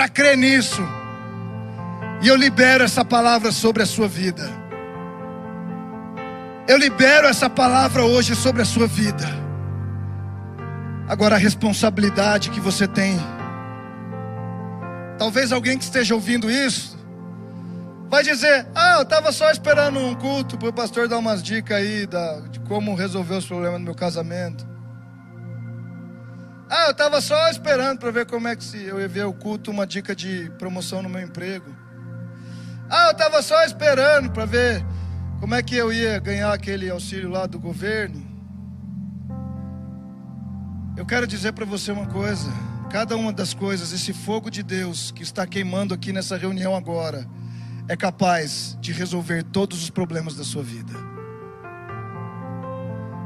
para 0.02 0.10
crer 0.10 0.36
nisso. 0.36 0.82
E 2.24 2.28
eu 2.28 2.36
libero 2.36 2.84
essa 2.84 3.06
palavra 3.06 3.52
sobre 3.52 3.84
a 3.84 3.86
sua 3.86 4.08
vida. 4.08 4.50
Eu 6.68 6.76
libero 6.76 7.28
essa 7.28 7.48
palavra 7.48 8.04
hoje 8.04 8.36
sobre 8.36 8.64
a 8.64 8.66
sua 8.66 8.88
vida. 8.88 9.26
Agora 11.08 11.36
a 11.36 11.38
responsabilidade 11.38 12.50
que 12.50 12.60
você 12.60 12.88
tem 12.88 13.20
Talvez 15.20 15.52
alguém 15.52 15.78
que 15.78 15.84
esteja 15.84 16.16
ouvindo 16.16 16.50
isso 16.50 16.98
vai 18.10 18.24
dizer: 18.24 18.66
Ah, 18.74 18.96
eu 18.96 19.04
estava 19.04 19.32
só 19.32 19.52
esperando 19.52 20.00
um 20.00 20.16
culto 20.16 20.58
para 20.58 20.70
o 20.70 20.74
pastor 20.74 21.08
dar 21.08 21.20
umas 21.20 21.44
dicas 21.44 21.78
aí 21.78 22.08
da, 22.08 22.40
de 22.50 22.60
como 22.62 22.96
resolver 22.96 23.36
os 23.36 23.46
problemas 23.46 23.80
do 23.80 23.86
meu 23.86 23.94
casamento. 23.94 24.71
Ah, 26.74 26.86
eu 26.86 26.92
estava 26.92 27.20
só 27.20 27.50
esperando 27.50 28.00
para 28.00 28.12
ver 28.12 28.26
como 28.26 28.48
é 28.48 28.56
que 28.56 28.64
se 28.64 28.82
eu 28.82 28.98
ia 28.98 29.06
ver 29.06 29.26
o 29.26 29.34
culto, 29.34 29.70
uma 29.70 29.86
dica 29.86 30.16
de 30.16 30.50
promoção 30.58 31.04
no 31.04 31.10
meu 31.10 31.20
emprego. 31.22 31.70
Ah, 32.90 33.08
eu 33.08 33.12
estava 33.12 33.42
só 33.42 33.62
esperando 33.66 34.32
para 34.32 34.46
ver 34.46 34.82
como 35.42 35.54
é 35.54 35.62
que 35.62 35.76
eu 35.76 35.92
ia 35.92 36.18
ganhar 36.18 36.54
aquele 36.54 36.90
auxílio 36.90 37.30
lá 37.30 37.46
do 37.46 37.60
governo. 37.60 38.26
Eu 40.96 41.06
quero 41.06 41.28
dizer 41.28 41.52
para 41.52 41.66
você 41.66 41.92
uma 41.92 42.06
coisa: 42.06 42.50
cada 42.90 43.18
uma 43.18 43.34
das 43.34 43.54
coisas, 43.54 43.92
esse 43.92 44.14
fogo 44.14 44.50
de 44.50 44.64
Deus 44.64 45.12
que 45.12 45.24
está 45.24 45.46
queimando 45.46 45.94
aqui 45.94 46.14
nessa 46.14 46.38
reunião 46.38 46.74
agora, 46.74 47.28
é 47.90 47.98
capaz 47.98 48.78
de 48.80 48.94
resolver 48.94 49.44
todos 49.44 49.84
os 49.84 49.90
problemas 49.90 50.36
da 50.36 50.46
sua 50.46 50.64
vida. 50.64 50.94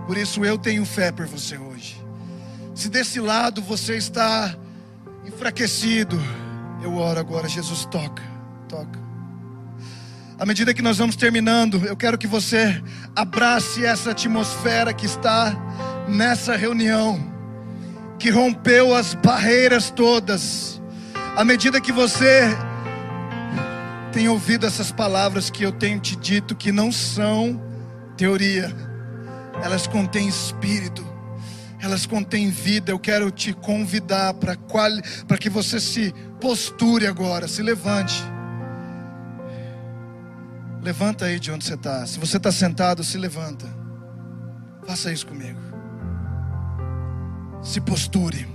Por 0.08 0.18
isso 0.18 0.43
eu 0.43 0.58
tenho 0.58 0.84
fé 0.84 1.12
por 1.12 1.28
você 1.28 1.60
hoje. 1.60 2.05
Se 2.76 2.89
desse 2.89 3.21
lado 3.21 3.61
você 3.61 3.95
está 3.95 4.53
enfraquecido, 5.26 6.21
eu 6.84 6.97
oro 6.97 7.17
agora, 7.17 7.47
Jesus 7.47 7.86
toca, 7.86 8.21
toca. 8.67 8.99
À 10.38 10.45
medida 10.45 10.73
que 10.73 10.82
nós 10.82 10.97
vamos 10.97 11.15
terminando, 11.15 11.86
eu 11.86 11.95
quero 11.95 12.17
que 12.17 12.28
você 12.28 12.84
abrace 13.15 13.86
essa 13.86 14.11
atmosfera 14.11 14.93
que 14.93 15.05
está 15.05 15.55
nessa 16.09 16.57
reunião, 16.57 17.17
que 18.19 18.30
rompeu 18.30 18.93
as 18.93 19.13
barreiras 19.13 19.89
todas. 19.89 20.82
À 21.38 21.45
medida 21.45 21.80
que 21.80 21.93
você 21.93 22.49
tem 24.11 24.28
ouvido 24.28 24.65
essas 24.65 24.91
palavras 24.91 25.49
que 25.49 25.63
eu 25.63 25.71
tenho 25.71 26.01
te 26.01 26.17
dito, 26.17 26.53
que 26.53 26.73
não 26.73 26.91
são 26.91 27.63
teoria, 28.17 28.76
elas 29.63 29.88
contêm 29.88 30.28
espírito, 30.28 31.14
elas 31.86 32.05
contêm 32.07 32.49
vida. 32.49 32.91
Eu 32.91 32.99
quero 32.99 33.29
te 33.29 33.53
convidar 33.53 34.33
para 34.33 35.38
que 35.38 35.49
você 35.49 35.79
se 35.79 36.13
posture 36.41 37.05
agora, 37.05 37.47
se 37.47 37.61
levante. 37.61 38.23
Levanta 40.81 41.25
aí 41.25 41.39
de 41.39 41.51
onde 41.51 41.63
você 41.63 41.75
está. 41.75 42.05
Se 42.05 42.19
você 42.19 42.38
está 42.38 42.51
sentado, 42.51 43.03
se 43.03 43.17
levanta. 43.17 43.67
Faça 44.86 45.11
isso 45.11 45.27
comigo. 45.27 45.59
Se 47.61 47.79
posture. 47.79 48.47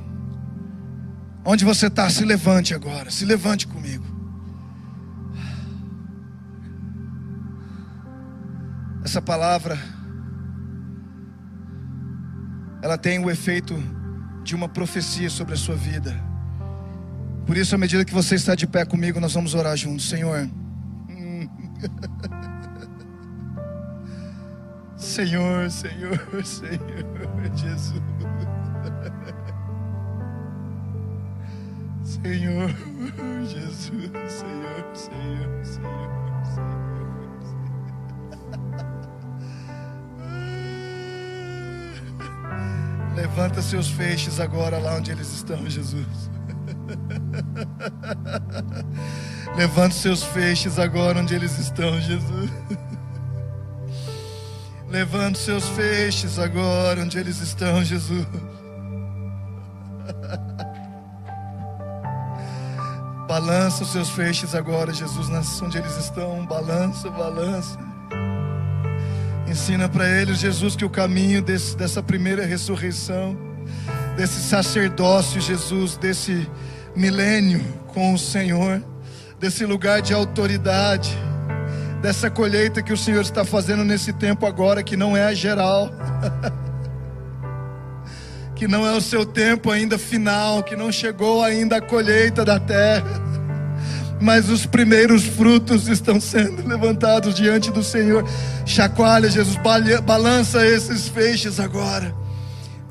Onde 1.45 1.65
você 1.65 1.87
está, 1.87 2.11
se 2.11 2.25
levante 2.25 2.75
agora. 2.75 3.11
Se 3.11 3.25
levante 3.25 3.67
comigo. 3.67 4.05
Essa 9.05 9.23
palavra, 9.23 9.79
ela 12.83 12.97
tem 12.97 13.19
o 13.19 13.31
efeito 13.31 13.75
de 14.43 14.55
uma 14.55 14.69
profecia 14.69 15.31
sobre 15.31 15.55
a 15.55 15.57
sua 15.57 15.77
vida. 15.77 16.15
Por 17.47 17.57
isso, 17.57 17.75
à 17.75 17.79
medida 17.79 18.05
que 18.05 18.15
você 18.15 18.35
está 18.35 18.55
de 18.55 18.67
pé 18.67 18.85
comigo, 18.85 19.19
nós 19.21 19.33
vamos 19.35 19.55
orar 19.55 19.77
juntos. 19.77 20.09
Senhor. 20.09 20.49
Senhor, 24.97 25.71
Senhor, 25.71 26.19
Senhor, 26.45 27.57
Jesus. 27.57 28.03
Senhor, 32.05 32.71
Jesus, 33.47 34.11
Senhor, 34.29 34.85
Senhor, 34.95 35.65
Senhor, 35.65 35.65
Senhor. 35.65 36.90
Levanta 43.15 43.61
seus 43.61 43.89
feixes 43.89 44.39
agora 44.41 44.79
lá 44.79 44.97
onde 44.97 45.11
eles 45.11 45.33
estão, 45.33 45.69
Jesus. 45.69 46.31
Levante 49.57 49.95
seus 49.95 50.23
feixes 50.23 50.79
agora 50.79 51.21
onde 51.21 51.35
eles 51.35 51.59
estão, 51.59 52.01
Jesus. 52.01 52.51
Levante 54.89 55.39
seus 55.39 55.69
feixes 55.69 56.39
agora 56.39 57.03
onde 57.03 57.19
eles 57.19 57.41
estão, 57.41 57.85
Jesus. 57.85 58.27
Balança 63.29 63.85
os 63.85 63.93
seus 63.93 64.11
feixes 64.11 64.57
agora, 64.57 64.93
Jesus, 64.93 65.29
onde 65.63 65.79
eles 65.79 65.97
estão. 65.97 66.45
Balança, 66.47 67.09
balança. 67.11 67.90
Ensina 69.51 69.89
para 69.89 70.09
eles, 70.09 70.39
Jesus, 70.39 70.77
que 70.77 70.85
o 70.85 70.89
caminho 70.89 71.43
desse, 71.43 71.77
dessa 71.77 72.01
primeira 72.01 72.47
ressurreição, 72.47 73.37
desse 74.17 74.41
sacerdócio, 74.43 75.41
Jesus, 75.41 75.97
desse 75.97 76.49
milênio 76.95 77.61
com 77.89 78.15
o 78.15 78.19
Senhor, 78.19 78.81
desse 79.41 79.67
lugar 79.67 80.03
de 80.03 80.15
autoridade, 80.15 81.19
dessa 82.01 82.31
colheita 82.31 82.81
que 82.81 82.93
o 82.93 82.97
Senhor 82.97 83.23
está 83.23 83.45
fazendo 83.45 83.85
nesse 83.85 84.13
tempo 84.13 84.47
agora, 84.47 84.85
que 84.85 84.97
não 84.97 85.17
é 85.17 85.25
a 85.25 85.35
geral, 85.35 85.91
que 88.55 88.69
não 88.69 88.87
é 88.87 88.93
o 88.93 89.01
seu 89.01 89.27
tempo 89.27 89.73
ainda 89.73 89.99
final, 89.99 90.63
que 90.63 90.77
não 90.77 90.93
chegou 90.93 91.43
ainda 91.43 91.79
a 91.79 91.81
colheita 91.81 92.45
da 92.45 92.61
terra, 92.61 93.21
mas 94.21 94.51
os 94.51 94.67
primeiros 94.67 95.25
frutos 95.25 95.89
estão 95.89 96.21
sendo 96.21 96.67
levantados 96.67 97.35
diante 97.35 97.71
do 97.71 97.83
Senhor. 97.83 98.25
Chacoalha, 98.67 99.31
Jesus, 99.31 99.59
balança 100.05 100.67
esses 100.67 101.09
feixes 101.09 101.59
agora. 101.59 102.15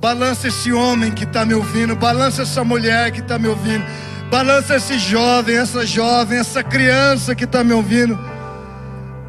Balança 0.01 0.47
esse 0.47 0.71
homem 0.71 1.11
que 1.11 1.25
está 1.25 1.45
me 1.45 1.53
ouvindo, 1.53 1.95
balança 1.95 2.41
essa 2.41 2.63
mulher 2.63 3.11
que 3.11 3.19
está 3.19 3.37
me 3.37 3.47
ouvindo, 3.47 3.85
balança 4.31 4.77
esse 4.77 4.97
jovem, 4.97 5.57
essa 5.57 5.85
jovem, 5.85 6.39
essa 6.39 6.63
criança 6.63 7.35
que 7.35 7.43
está 7.43 7.63
me 7.63 7.73
ouvindo. 7.73 8.17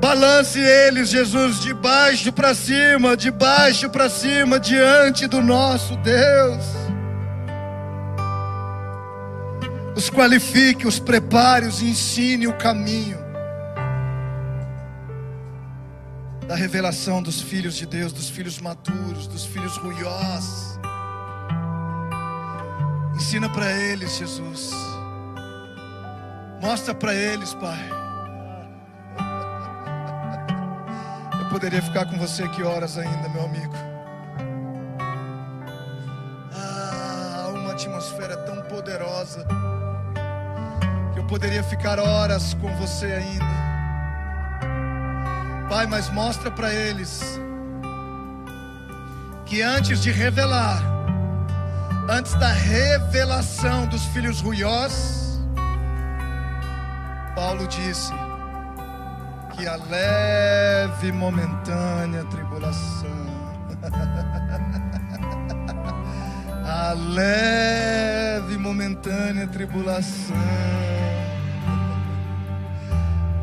Balance 0.01 0.59
eles, 0.59 1.11
Jesus, 1.11 1.61
de 1.61 1.75
baixo 1.75 2.33
para 2.33 2.55
cima, 2.55 3.15
de 3.17 3.31
baixo 3.31 3.91
para 3.91 4.09
cima, 4.09 4.59
diante 4.59 5.27
do 5.27 5.43
nosso 5.43 5.95
Deus. 5.97 6.80
Os 9.97 10.09
qualifique, 10.09 10.87
os 10.87 10.99
prepare, 10.99 11.67
os 11.67 11.83
ensine 11.83 12.47
o 12.47 12.57
caminho 12.57 13.19
da 16.51 16.57
revelação 16.57 17.23
dos 17.23 17.41
filhos 17.41 17.77
de 17.77 17.87
Deus, 17.87 18.13
dos 18.13 18.29
filhos 18.29 18.59
maduros, 18.61 19.29
dos 19.29 19.45
filhos 19.45 19.77
ruiós. 19.77 20.81
Ensina 23.15 23.49
para 23.49 23.71
eles, 23.71 24.17
Jesus. 24.17 24.73
Mostra 26.61 26.93
para 26.93 27.15
eles, 27.15 27.55
Pai. 27.55 27.89
Eu 31.41 31.49
poderia 31.51 31.81
ficar 31.81 32.07
com 32.07 32.19
você 32.19 32.43
aqui 32.43 32.65
horas 32.65 32.99
ainda, 32.99 33.29
meu 33.29 33.45
amigo. 33.45 33.75
Ah, 36.53 37.53
uma 37.55 37.71
atmosfera 37.75 38.37
tão 38.39 38.61
poderosa 38.63 39.47
poderia 41.31 41.63
ficar 41.63 41.99
horas 42.01 42.55
com 42.55 42.75
você 42.75 43.07
ainda. 43.07 43.45
Pai, 45.69 45.87
mas 45.87 46.11
mostra 46.11 46.51
para 46.51 46.75
eles 46.75 47.41
que 49.47 49.63
antes 49.63 50.03
de 50.03 50.11
revelar, 50.11 50.83
antes 52.09 52.35
da 52.35 52.49
revelação 52.49 53.87
dos 53.87 54.05
filhos 54.07 54.41
ruiós, 54.41 55.41
Paulo 57.37 57.69
disse 57.69 58.13
que 59.57 59.69
a 59.69 59.77
leve 59.77 61.13
momentânea 61.13 62.25
tribulação, 62.25 63.09
a 66.67 66.93
leve 66.93 68.59
momentânea 68.59 69.47
tribulação, 69.47 70.37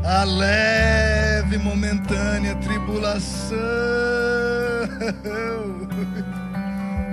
a 0.08 0.24
leve 0.24 1.58
momentânea 1.58 2.56
tribulação 2.56 3.58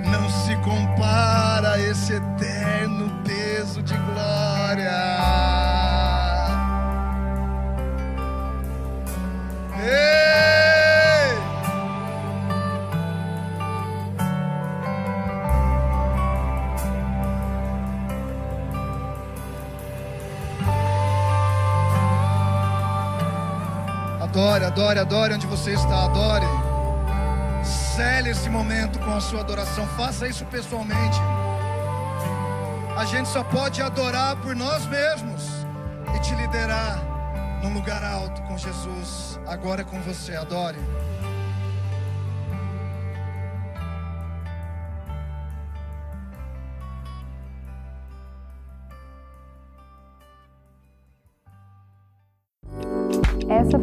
não 0.09 0.29
se 0.29 0.55
compara 0.63 1.73
a 1.73 1.79
esse 1.79 2.13
eterno 2.13 3.11
peso 3.25 3.83
de 3.83 3.97
glória. 3.97 4.55
Adore, 24.35 24.65
adore, 24.65 24.99
adore 24.99 25.33
onde 25.33 25.47
você 25.47 25.71
está, 25.71 26.03
adore. 26.03 26.45
Cele 27.63 28.31
esse 28.31 28.49
momento 28.49 28.99
com 28.99 29.11
a 29.13 29.21
sua 29.21 29.39
adoração, 29.39 29.87
faça 29.95 30.27
isso 30.27 30.43
pessoalmente. 30.47 31.17
A 32.97 33.05
gente 33.05 33.29
só 33.29 33.45
pode 33.45 33.81
adorar 33.81 34.35
por 34.41 34.53
nós 34.53 34.85
mesmos 34.87 35.41
e 36.13 36.19
te 36.19 36.35
liderar 36.35 37.01
num 37.63 37.73
lugar 37.73 38.03
alto 38.03 38.41
com 38.41 38.57
Jesus. 38.57 39.39
Agora 39.47 39.83
é 39.83 39.85
com 39.85 40.01
você, 40.01 40.35
adore. 40.35 40.79